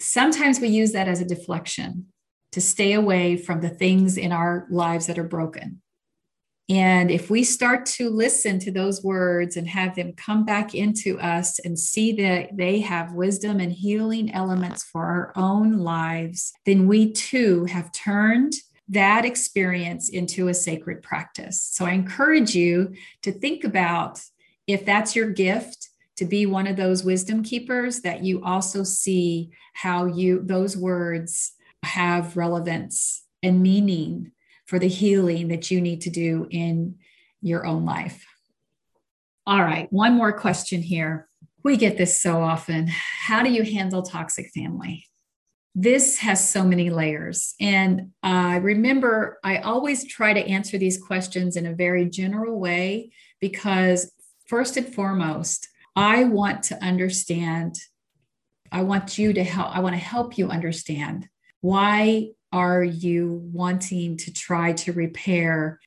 Sometimes 0.00 0.58
we 0.58 0.66
use 0.66 0.90
that 0.90 1.06
as 1.06 1.20
a 1.20 1.24
deflection 1.24 2.06
to 2.50 2.60
stay 2.60 2.94
away 2.94 3.36
from 3.36 3.60
the 3.60 3.70
things 3.70 4.16
in 4.16 4.32
our 4.32 4.66
lives 4.70 5.06
that 5.06 5.20
are 5.20 5.24
broken. 5.24 5.80
And 6.68 7.08
if 7.08 7.30
we 7.30 7.44
start 7.44 7.86
to 7.86 8.10
listen 8.10 8.58
to 8.60 8.72
those 8.72 9.04
words 9.04 9.56
and 9.56 9.68
have 9.68 9.94
them 9.94 10.14
come 10.14 10.44
back 10.44 10.74
into 10.74 11.20
us 11.20 11.60
and 11.60 11.78
see 11.78 12.10
that 12.14 12.56
they 12.56 12.80
have 12.80 13.12
wisdom 13.12 13.60
and 13.60 13.72
healing 13.72 14.34
elements 14.34 14.82
for 14.82 15.04
our 15.04 15.32
own 15.36 15.78
lives, 15.78 16.52
then 16.66 16.88
we 16.88 17.12
too 17.12 17.66
have 17.66 17.92
turned 17.92 18.54
that 18.88 19.24
experience 19.24 20.08
into 20.08 20.48
a 20.48 20.54
sacred 20.54 21.02
practice. 21.02 21.62
So 21.62 21.84
I 21.84 21.92
encourage 21.92 22.54
you 22.54 22.94
to 23.22 23.32
think 23.32 23.64
about 23.64 24.20
if 24.66 24.84
that's 24.84 25.16
your 25.16 25.30
gift 25.30 25.88
to 26.16 26.24
be 26.24 26.46
one 26.46 26.66
of 26.66 26.76
those 26.76 27.04
wisdom 27.04 27.42
keepers 27.42 28.00
that 28.00 28.22
you 28.22 28.42
also 28.44 28.84
see 28.84 29.50
how 29.74 30.04
you 30.06 30.42
those 30.42 30.76
words 30.76 31.52
have 31.82 32.36
relevance 32.36 33.24
and 33.42 33.62
meaning 33.62 34.30
for 34.66 34.78
the 34.78 34.88
healing 34.88 35.48
that 35.48 35.70
you 35.70 35.80
need 35.80 36.00
to 36.02 36.10
do 36.10 36.46
in 36.50 36.96
your 37.40 37.66
own 37.66 37.84
life. 37.84 38.24
All 39.46 39.62
right, 39.62 39.92
one 39.92 40.14
more 40.14 40.32
question 40.32 40.82
here. 40.82 41.28
We 41.64 41.76
get 41.76 41.98
this 41.98 42.20
so 42.20 42.42
often. 42.42 42.88
How 42.88 43.42
do 43.42 43.50
you 43.50 43.64
handle 43.64 44.02
toxic 44.02 44.50
family? 44.54 45.06
This 45.74 46.18
has 46.18 46.46
so 46.46 46.64
many 46.64 46.90
layers. 46.90 47.54
And 47.60 48.10
I 48.22 48.56
remember 48.56 49.38
I 49.42 49.58
always 49.58 50.04
try 50.04 50.34
to 50.34 50.46
answer 50.46 50.76
these 50.76 51.02
questions 51.02 51.56
in 51.56 51.66
a 51.66 51.74
very 51.74 52.06
general 52.06 52.60
way 52.60 53.12
because, 53.40 54.12
first 54.46 54.76
and 54.76 54.94
foremost, 54.94 55.68
I 55.96 56.24
want 56.24 56.64
to 56.64 56.84
understand. 56.84 57.76
I 58.70 58.82
want 58.82 59.18
you 59.18 59.32
to 59.32 59.44
help. 59.44 59.74
I 59.74 59.80
want 59.80 59.94
to 59.94 60.00
help 60.00 60.36
you 60.36 60.48
understand 60.48 61.28
why 61.62 62.30
are 62.52 62.84
you 62.84 63.48
wanting 63.52 64.18
to 64.18 64.32
try 64.32 64.72
to 64.72 64.92
repair 64.92 65.80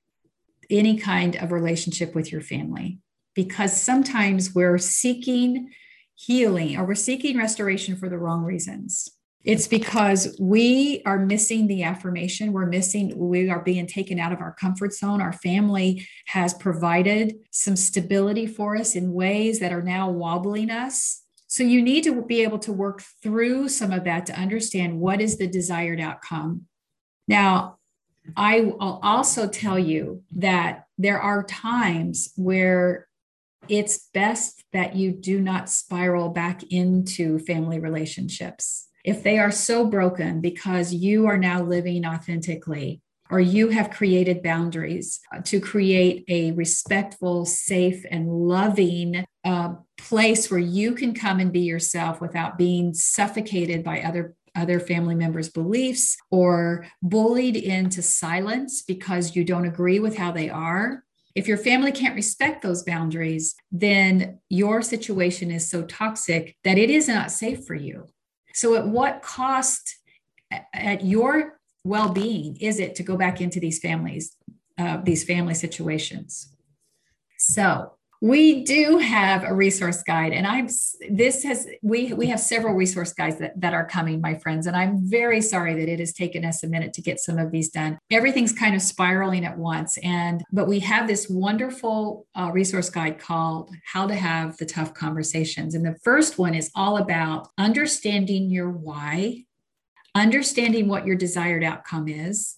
any 0.69 0.98
kind 0.98 1.36
of 1.36 1.52
relationship 1.52 2.15
with 2.15 2.32
your 2.32 2.41
family? 2.41 3.00
Because 3.36 3.80
sometimes 3.80 4.56
we're 4.56 4.80
seeking 4.80 5.71
healing 6.15 6.78
or 6.78 6.86
we're 6.86 6.95
seeking 6.95 7.38
restoration 7.38 7.95
for 7.98 8.10
the 8.10 8.17
wrong 8.17 8.43
reasons. 8.43 9.14
It's 9.45 9.67
because 9.67 10.36
we 10.39 11.01
are 11.05 11.19
missing 11.19 11.67
the 11.67 11.84
affirmation. 11.84 12.51
We're 12.51 12.65
missing, 12.65 13.17
we 13.17 13.49
are 13.49 13.62
being 13.62 13.86
taken 13.86 14.19
out 14.19 14.34
of 14.34 14.41
our 14.41 14.53
comfort 14.53 14.91
zone. 14.93 15.21
Our 15.21 15.34
family 15.34 16.08
has 16.25 16.53
provided 16.53 17.36
some 17.51 17.75
stability 17.75 18.47
for 18.47 18.75
us 18.75 18.95
in 18.95 19.13
ways 19.13 19.60
that 19.60 19.71
are 19.71 19.84
now 19.84 20.10
wobbling 20.10 20.71
us 20.71 21.21
so 21.55 21.63
you 21.63 21.81
need 21.81 22.03
to 22.03 22.21
be 22.21 22.43
able 22.43 22.60
to 22.60 22.73
work 22.73 23.01
through 23.23 23.69
some 23.69 23.91
of 23.91 24.03
that 24.03 24.25
to 24.25 24.38
understand 24.38 24.99
what 24.99 25.21
is 25.21 25.38
the 25.38 25.47
desired 25.47 26.01
outcome. 26.01 26.65
Now, 27.29 27.77
I 28.36 28.60
will 28.62 28.99
also 29.01 29.47
tell 29.47 29.77
you 29.77 30.23
that 30.36 30.88
there 30.97 31.21
are 31.21 31.43
times 31.43 32.34
where 32.36 33.08
it's 33.69 34.10
best 34.13 34.65
that 34.73 34.97
you 34.97 35.12
do 35.12 35.39
not 35.39 35.69
spiral 35.69 36.27
back 36.27 36.62
into 36.71 37.39
family 37.39 37.79
relationships. 37.79 38.88
If 39.06 39.22
they 39.22 39.38
are 39.38 39.52
so 39.52 39.86
broken 39.86 40.41
because 40.41 40.91
you 40.91 41.28
are 41.28 41.38
now 41.38 41.62
living 41.62 42.08
authentically, 42.08 43.02
or 43.30 43.39
you 43.39 43.70
have 43.70 43.91
created 43.91 44.41
boundaries 44.41 45.20
uh, 45.34 45.41
to 45.44 45.60
create 45.60 46.26
a 46.28 46.52
respectful, 46.54 47.46
safe, 47.46 48.04
and 48.10 48.28
loving 48.28 49.26
uh, 49.44 49.76
place 49.98 50.50
where 50.50 50.60
you 50.60 50.94
can 50.94 51.13
come 51.13 51.39
and 51.39 51.54
be 51.54 51.62
yourself 51.62 52.20
without 52.20 52.58
being 52.58 52.94
suffocated 52.94 53.84
by 53.84 54.02
other 54.02 54.36
other 54.56 54.80
family 54.80 55.15
members' 55.15 55.50
beliefs 55.50 56.18
or 56.32 56.88
bullied 57.02 57.58
into 57.58 58.02
silence 58.02 58.82
because 58.82 59.36
you 59.36 59.44
don't 59.44 59.65
agree 59.65 60.00
with 60.00 60.18
how 60.18 60.32
they 60.32 60.50
are. 60.50 61.04
If 61.36 61.48
your 61.48 61.58
family 61.58 61.91
can't 61.91 62.15
respect 62.15 62.62
those 62.62 62.82
boundaries, 62.82 63.54
then 63.70 64.39
your 64.50 64.82
situation 64.82 65.52
is 65.52 65.70
so 65.70 65.84
toxic 65.84 66.56
that 66.63 66.78
it 66.78 66.89
is 66.89 67.10
not 67.10 67.32
safe 67.32 67.65
for 67.65 67.76
you. 67.76 68.08
So, 68.56 68.76
at 68.76 68.88
what 68.88 69.22
cost 69.22 69.98
at 70.74 71.04
your 71.04 71.60
well 71.84 72.10
being 72.10 72.56
is 72.62 72.80
it 72.80 72.96
to 72.96 73.04
go 73.04 73.18
back 73.18 73.41
into 73.41 73.60
these 73.60 73.80
families, 73.80 74.38
uh, 74.78 74.98
these 75.04 75.26
family 75.26 75.54
situations? 75.54 76.56
So, 77.38 77.98
we 78.26 78.64
do 78.64 78.98
have 78.98 79.44
a 79.44 79.54
resource 79.54 80.02
guide 80.02 80.34
and 80.34 80.48
i'm 80.48 80.68
this 81.12 81.44
has 81.44 81.68
we 81.84 82.12
we 82.14 82.26
have 82.26 82.40
several 82.40 82.74
resource 82.74 83.14
guides 83.14 83.38
that, 83.38 83.54
that 83.62 83.72
are 83.72 83.86
coming 83.86 84.20
my 84.20 84.34
friends 84.34 84.66
and 84.66 84.76
i'm 84.76 84.98
very 85.08 85.40
sorry 85.40 85.76
that 85.76 85.88
it 85.88 86.00
has 86.00 86.12
taken 86.12 86.44
us 86.44 86.64
a 86.64 86.68
minute 86.68 86.92
to 86.92 87.04
get 87.04 87.20
some 87.20 87.38
of 87.38 87.52
these 87.52 87.70
done. 87.70 88.00
Everything's 88.10 88.52
kind 88.52 88.74
of 88.74 88.82
spiraling 88.82 89.46
at 89.46 89.56
once 89.58 90.00
and 90.00 90.44
but 90.52 90.68
we 90.68 90.80
have 90.80 91.08
this 91.08 91.30
wonderful 91.30 92.26
uh, 92.34 92.50
resource 92.52 92.90
guide 92.90 93.20
called 93.20 93.70
how 93.86 94.08
to 94.08 94.16
have 94.16 94.58
the 94.58 94.66
tough 94.66 94.96
conversations 94.96 95.76
and 95.76 95.86
the 95.86 95.96
first 96.04 96.40
one 96.40 96.56
is 96.56 96.72
all 96.74 96.98
about 96.98 97.50
understanding 97.60 98.50
your 98.50 98.72
why 98.72 99.46
understanding 100.16 100.88
what 100.88 101.06
your 101.06 101.18
desired 101.18 101.64
outcome 101.64 102.08
is, 102.08 102.56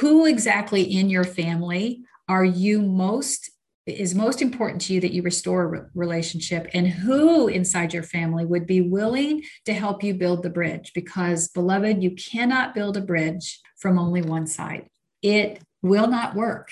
who 0.00 0.26
exactly 0.26 0.82
in 0.82 1.08
your 1.10 1.24
family 1.24 2.00
are 2.28 2.44
you 2.44 2.80
most 2.80 3.50
is 3.86 4.14
most 4.14 4.40
important 4.40 4.80
to 4.82 4.94
you 4.94 5.00
that 5.00 5.12
you 5.12 5.22
restore 5.22 5.74
a 5.74 5.86
relationship 5.94 6.68
and 6.72 6.88
who 6.88 7.48
inside 7.48 7.92
your 7.92 8.02
family 8.02 8.44
would 8.44 8.66
be 8.66 8.80
willing 8.80 9.42
to 9.66 9.74
help 9.74 10.02
you 10.02 10.14
build 10.14 10.42
the 10.42 10.50
bridge 10.50 10.92
because 10.94 11.48
beloved 11.48 12.02
you 12.02 12.12
cannot 12.12 12.74
build 12.74 12.96
a 12.96 13.02
bridge 13.02 13.60
from 13.76 13.98
only 13.98 14.22
one 14.22 14.46
side. 14.46 14.88
It 15.22 15.60
will 15.82 16.06
not 16.06 16.34
work. 16.34 16.70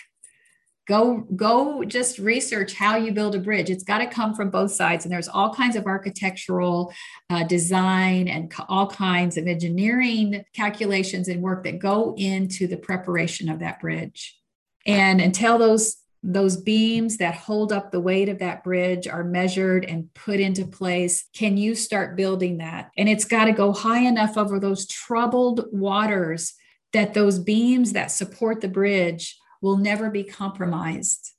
Go 0.89 1.19
go 1.37 1.85
just 1.85 2.19
research 2.19 2.75
how 2.75 2.97
you 2.97 3.13
build 3.13 3.35
a 3.35 3.39
bridge. 3.39 3.71
It's 3.71 3.85
got 3.85 3.99
to 3.99 4.07
come 4.07 4.35
from 4.35 4.51
both 4.51 4.73
sides 4.73 5.05
and 5.05 5.13
there's 5.13 5.29
all 5.29 5.55
kinds 5.55 5.77
of 5.77 5.87
architectural 5.87 6.93
uh, 7.31 7.45
design 7.45 8.27
and 8.27 8.53
all 8.69 8.89
kinds 8.89 9.37
of 9.37 9.47
engineering 9.47 10.45
calculations 10.55 11.29
and 11.29 11.43
work 11.43 11.63
that 11.65 11.79
go 11.79 12.15
into 12.17 12.67
the 12.67 12.77
preparation 12.77 13.49
of 13.49 13.61
that 13.61 13.81
bridge. 13.81 14.37
And 14.85 15.21
until 15.21 15.59
those 15.59 16.02
those 16.23 16.57
beams 16.57 17.17
that 17.17 17.35
hold 17.35 17.73
up 17.73 17.91
the 17.91 18.01
weight 18.01 18.29
of 18.29 18.39
that 18.39 18.63
bridge 18.63 19.09
are 19.09 19.25
measured 19.25 19.85
and 19.85 20.13
put 20.15 20.39
into 20.39 20.65
place 20.65 21.25
can 21.35 21.57
you 21.57 21.75
start 21.75 22.17
building 22.17 22.59
that 22.59 22.91
and 22.97 23.09
it's 23.09 23.25
got 23.25 23.47
to 23.47 23.53
go 23.53 23.73
high 23.73 24.01
enough 24.01 24.37
over 24.37 24.61
those 24.61 24.87
troubled 24.87 25.65
waters 25.73 26.55
that 26.93 27.15
those 27.15 27.39
beams 27.39 27.93
that 27.93 28.11
support 28.11 28.61
the 28.61 28.69
bridge 28.69 29.39
will 29.61 29.77
never 29.77 30.11
be 30.11 30.25
compromised. 30.25 31.33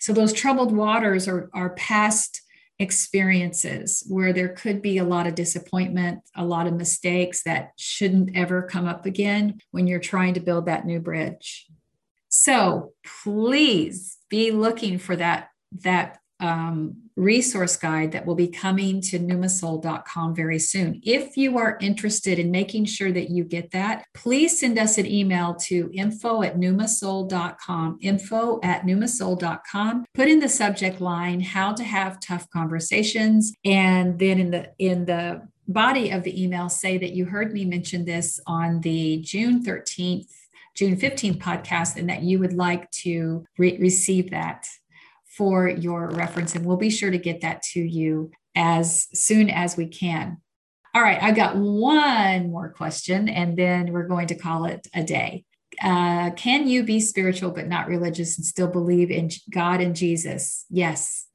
So 0.00 0.12
those 0.12 0.32
troubled 0.32 0.74
waters 0.74 1.28
are, 1.28 1.48
are 1.54 1.70
past 1.70 2.42
experiences 2.78 4.04
where 4.08 4.32
there 4.32 4.48
could 4.48 4.80
be 4.80 4.98
a 4.98 5.04
lot 5.04 5.26
of 5.26 5.34
disappointment, 5.34 6.20
a 6.34 6.44
lot 6.44 6.66
of 6.66 6.74
mistakes 6.74 7.42
that 7.44 7.72
shouldn't 7.76 8.34
ever 8.34 8.62
come 8.62 8.86
up 8.86 9.06
again 9.06 9.60
when 9.70 9.86
you're 9.86 10.00
trying 10.00 10.34
to 10.34 10.40
build 10.40 10.66
that 10.66 10.86
new 10.86 10.98
bridge. 10.98 11.66
So 12.30 12.92
please 13.22 14.18
be 14.30 14.50
looking 14.50 14.98
for 14.98 15.16
that 15.16 15.48
that 15.82 16.18
um, 16.40 16.96
resource 17.16 17.76
guide 17.76 18.12
that 18.12 18.24
will 18.24 18.34
be 18.34 18.48
coming 18.48 19.02
to 19.02 19.18
pneumasoul.com 19.18 20.34
very 20.34 20.58
soon. 20.58 21.00
If 21.04 21.36
you 21.36 21.58
are 21.58 21.76
interested 21.80 22.38
in 22.38 22.50
making 22.50 22.86
sure 22.86 23.12
that 23.12 23.28
you 23.28 23.44
get 23.44 23.72
that, 23.72 24.06
please 24.14 24.58
send 24.58 24.78
us 24.78 24.96
an 24.96 25.06
email 25.06 25.54
to 25.66 25.90
info 25.92 26.42
at 26.42 26.56
pneumasoul.com, 26.56 27.98
info 28.00 28.58
at 28.62 28.86
pneumasoul.com. 28.86 30.06
Put 30.14 30.28
in 30.28 30.40
the 30.40 30.48
subject 30.48 31.00
line 31.00 31.40
how 31.40 31.74
to 31.74 31.84
have 31.84 32.20
tough 32.20 32.48
conversations. 32.50 33.52
And 33.64 34.18
then 34.18 34.38
in 34.40 34.50
the 34.50 34.72
in 34.78 35.04
the 35.04 35.46
body 35.68 36.10
of 36.10 36.24
the 36.24 36.42
email, 36.42 36.68
say 36.68 36.96
that 36.98 37.12
you 37.12 37.26
heard 37.26 37.52
me 37.52 37.64
mention 37.64 38.04
this 38.04 38.40
on 38.46 38.80
the 38.80 39.18
June 39.18 39.62
13th 39.62 40.26
June 40.74 40.96
15th 40.96 41.38
podcast 41.38 41.96
and 41.96 42.08
that 42.08 42.22
you 42.22 42.38
would 42.38 42.52
like 42.52 42.90
to 42.90 43.44
re- 43.58 43.78
receive 43.78 44.30
that 44.30 44.66
for 45.36 45.68
your 45.68 46.10
reference, 46.10 46.54
and 46.54 46.66
we'll 46.66 46.76
be 46.76 46.90
sure 46.90 47.10
to 47.10 47.18
get 47.18 47.40
that 47.40 47.62
to 47.62 47.80
you 47.80 48.30
as 48.54 49.06
soon 49.14 49.48
as 49.48 49.76
we 49.76 49.86
can. 49.86 50.38
All 50.94 51.02
right, 51.02 51.22
I've 51.22 51.36
got 51.36 51.56
one 51.56 52.50
more 52.50 52.70
question, 52.70 53.28
and 53.28 53.56
then 53.56 53.92
we're 53.92 54.08
going 54.08 54.26
to 54.28 54.34
call 54.34 54.64
it 54.64 54.88
a 54.92 55.04
day. 55.04 55.44
Uh, 55.82 56.30
can 56.32 56.66
you 56.66 56.82
be 56.82 57.00
spiritual 57.00 57.52
but 57.52 57.68
not 57.68 57.86
religious 57.86 58.36
and 58.36 58.44
still 58.44 58.66
believe 58.66 59.10
in 59.10 59.30
God 59.50 59.80
and 59.80 59.94
Jesus? 59.94 60.66
Yes. 60.68 61.26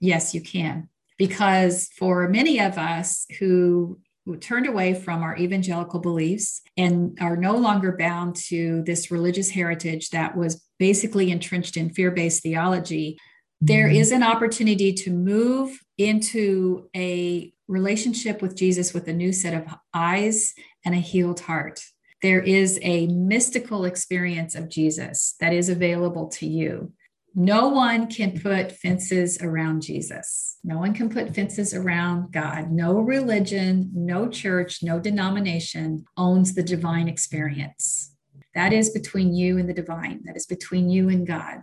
Yes, 0.00 0.34
you 0.34 0.42
can. 0.42 0.88
Because 1.18 1.88
for 1.96 2.28
many 2.28 2.60
of 2.60 2.78
us 2.78 3.26
who 3.38 3.98
turned 4.40 4.66
away 4.66 4.94
from 4.94 5.22
our 5.22 5.36
evangelical 5.36 6.00
beliefs 6.00 6.62
and 6.76 7.16
are 7.20 7.36
no 7.36 7.56
longer 7.56 7.96
bound 7.96 8.36
to 8.36 8.82
this 8.82 9.10
religious 9.10 9.50
heritage 9.50 10.10
that 10.10 10.36
was 10.36 10.64
basically 10.78 11.30
entrenched 11.30 11.76
in 11.76 11.90
fear 11.90 12.10
based 12.10 12.42
theology, 12.42 13.18
there 13.60 13.86
mm-hmm. 13.86 13.96
is 13.96 14.12
an 14.12 14.22
opportunity 14.22 14.92
to 14.92 15.10
move 15.10 15.78
into 15.98 16.88
a 16.96 17.52
relationship 17.68 18.42
with 18.42 18.56
Jesus 18.56 18.92
with 18.92 19.06
a 19.08 19.12
new 19.12 19.32
set 19.32 19.54
of 19.54 19.74
eyes 19.94 20.54
and 20.84 20.94
a 20.94 20.98
healed 20.98 21.40
heart. 21.40 21.80
There 22.22 22.40
is 22.40 22.78
a 22.82 23.06
mystical 23.06 23.84
experience 23.84 24.54
of 24.54 24.68
Jesus 24.68 25.36
that 25.40 25.52
is 25.52 25.68
available 25.68 26.28
to 26.28 26.46
you. 26.46 26.92
No 27.34 27.68
one 27.68 28.08
can 28.08 28.40
put 28.40 28.72
fences 28.72 29.40
around 29.40 29.82
Jesus. 29.82 30.58
No 30.64 30.78
one 30.78 30.92
can 30.92 31.08
put 31.08 31.34
fences 31.34 31.72
around 31.72 32.32
God. 32.32 32.72
No 32.72 32.98
religion, 32.98 33.90
no 33.94 34.28
church, 34.28 34.82
no 34.82 34.98
denomination 34.98 36.04
owns 36.16 36.54
the 36.54 36.62
divine 36.62 37.08
experience. 37.08 38.16
That 38.54 38.72
is 38.72 38.90
between 38.90 39.32
you 39.32 39.58
and 39.58 39.68
the 39.68 39.74
divine, 39.74 40.22
that 40.24 40.36
is 40.36 40.46
between 40.46 40.90
you 40.90 41.08
and 41.08 41.24
God. 41.26 41.60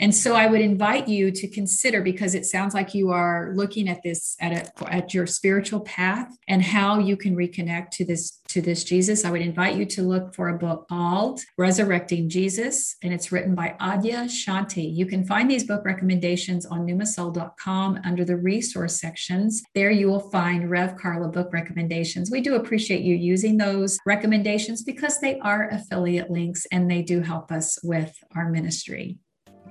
And 0.00 0.14
so 0.14 0.34
I 0.34 0.46
would 0.46 0.60
invite 0.60 1.08
you 1.08 1.30
to 1.30 1.48
consider 1.48 2.02
because 2.02 2.34
it 2.34 2.46
sounds 2.46 2.74
like 2.74 2.94
you 2.94 3.10
are 3.10 3.52
looking 3.54 3.88
at 3.88 4.02
this 4.02 4.36
at 4.40 4.52
a, 4.52 4.92
at 4.92 5.12
your 5.12 5.26
spiritual 5.26 5.80
path 5.80 6.28
and 6.46 6.62
how 6.62 6.98
you 6.98 7.16
can 7.16 7.36
reconnect 7.36 7.90
to 7.90 8.04
this 8.04 8.40
to 8.48 8.62
this 8.62 8.82
Jesus. 8.84 9.24
I 9.24 9.30
would 9.30 9.42
invite 9.42 9.76
you 9.76 9.84
to 9.84 10.02
look 10.02 10.34
for 10.34 10.48
a 10.48 10.58
book 10.58 10.88
called 10.88 11.40
Resurrecting 11.58 12.28
Jesus 12.28 12.96
and 13.02 13.12
it's 13.12 13.30
written 13.30 13.54
by 13.54 13.74
Adyashanti. 13.80 14.94
You 14.94 15.04
can 15.06 15.24
find 15.24 15.50
these 15.50 15.64
book 15.64 15.84
recommendations 15.84 16.64
on 16.64 16.86
pneumasoul.com 16.86 18.00
under 18.04 18.24
the 18.24 18.36
resource 18.36 18.98
sections. 18.98 19.62
There 19.74 19.90
you 19.90 20.08
will 20.08 20.30
find 20.30 20.70
Rev 20.70 20.96
Carla 20.96 21.28
book 21.28 21.52
recommendations. 21.52 22.30
We 22.30 22.40
do 22.40 22.54
appreciate 22.54 23.02
you 23.02 23.14
using 23.14 23.56
those 23.56 23.98
recommendations 24.06 24.82
because 24.82 25.20
they 25.20 25.38
are 25.40 25.68
affiliate 25.70 26.30
links 26.30 26.66
and 26.72 26.90
they 26.90 27.02
do 27.02 27.20
help 27.20 27.52
us 27.52 27.78
with 27.82 28.16
our 28.34 28.48
ministry. 28.48 29.18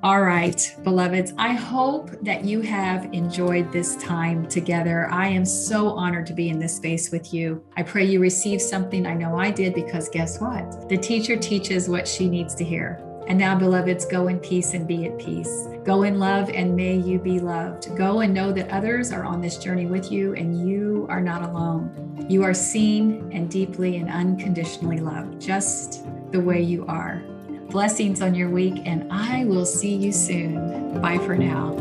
All 0.04 0.22
right, 0.22 0.76
beloveds, 0.84 1.34
I 1.40 1.54
hope 1.54 2.12
that 2.22 2.46
you 2.46 2.62
have 2.62 3.12
enjoyed 3.14 3.72
this 3.72 3.96
time 3.96 4.48
together. 4.48 5.10
I 5.10 5.28
am 5.28 5.44
so 5.44 5.90
honored 5.90 6.28
to 6.28 6.34
be 6.34 6.50
in 6.50 6.60
this 6.60 6.76
space 6.76 7.10
with 7.10 7.34
you. 7.34 7.64
I 7.76 7.82
pray 7.82 8.06
you 8.06 8.20
receive 8.20 8.62
something. 8.62 9.08
I 9.08 9.16
know 9.16 9.40
I 9.40 9.50
did 9.50 9.74
because 9.74 10.08
guess 10.08 10.40
what? 10.40 10.88
The 10.88 10.98
teacher 10.98 11.36
teaches 11.36 11.90
what 11.90 12.08
she 12.08 12.30
needs 12.30 12.54
to 12.56 12.64
hear. 12.64 13.04
And 13.28 13.40
now, 13.40 13.58
beloveds, 13.58 14.06
go 14.06 14.28
in 14.28 14.38
peace 14.38 14.76
and 14.76 14.88
be 14.88 15.08
at 15.08 15.18
peace. 15.18 15.68
Go 15.84 16.04
in 16.04 16.20
love 16.20 16.52
and 16.52 16.76
may 16.76 16.96
you 16.96 17.18
be 17.18 17.40
loved. 17.40 17.98
Go 17.98 18.20
and 18.20 18.36
know 18.36 18.52
that 18.52 18.70
others 18.70 19.12
are 19.12 19.26
on 19.26 19.42
this 19.42 19.58
journey 19.58 19.88
with 19.88 20.12
you 20.12 20.36
and 20.36 20.70
you 20.70 21.08
are 21.10 21.22
not 21.22 21.42
alone. 21.42 22.26
You 22.30 22.44
are 22.44 22.54
seen 22.54 23.32
and 23.34 23.50
deeply 23.50 23.98
and 23.98 24.10
unconditionally 24.12 25.00
loved, 25.00 25.42
just 25.42 26.06
the 26.32 26.40
way 26.40 26.62
you 26.62 26.86
are. 26.86 27.24
Blessings 27.70 28.22
on 28.22 28.34
your 28.34 28.50
week, 28.50 28.82
and 28.86 29.12
I 29.12 29.46
will 29.46 29.66
see 29.66 29.96
you 29.96 30.12
soon. 30.12 31.02
Bye 31.02 31.18
for 31.18 31.38
now. 31.38 31.76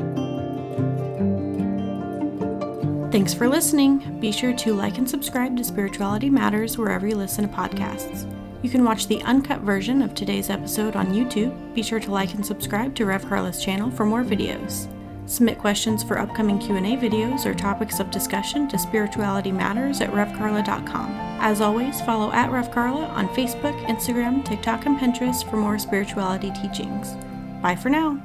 Thanks 3.13 3.33
for 3.33 3.49
listening. 3.49 4.21
Be 4.21 4.33
sure 4.33 4.53
to 4.55 4.75
like 4.75 4.99
and 4.99 5.09
subscribe 5.09 5.57
to 5.57 5.65
Spirituality 5.65 6.29
Matters 6.29 6.77
wherever 6.77 7.07
you 7.07 7.15
listen 7.15 7.49
to 7.49 7.55
podcasts. 7.55 8.31
You 8.63 8.69
can 8.69 8.85
watch 8.85 9.07
the 9.07 9.23
uncut 9.23 9.61
version 9.61 10.03
of 10.03 10.13
today's 10.13 10.51
episode 10.51 10.97
on 10.97 11.15
YouTube. 11.15 11.75
Be 11.75 11.83
sure 11.83 12.01
to 12.01 12.11
like 12.11 12.35
and 12.35 12.45
subscribe 12.45 12.95
to 12.97 13.07
Rev 13.07 13.25
Carla's 13.25 13.65
channel 13.65 13.91
for 13.91 14.05
more 14.05 14.25
videos. 14.25 14.93
Submit 15.27 15.59
questions 15.59 16.03
for 16.03 16.19
upcoming 16.19 16.59
Q&A 16.59 16.97
videos 16.97 17.47
or 17.47 17.55
topics 17.55 18.01
of 18.01 18.11
discussion 18.11 18.69
to 18.69 18.77
spiritualitymatters 18.77 20.01
at 20.01 20.11
revcarla.com. 20.11 21.26
As 21.39 21.61
always, 21.61 22.01
follow 22.01 22.33
at 22.33 22.51
revcarla 22.51 23.09
on 23.11 23.29
Facebook, 23.29 23.79
Instagram, 23.87 24.45
TikTok, 24.45 24.87
and 24.87 24.99
Pinterest 24.99 25.49
for 25.49 25.57
more 25.57 25.79
spirituality 25.79 26.51
teachings. 26.53 27.15
Bye 27.63 27.77
for 27.77 27.91
now. 27.91 28.21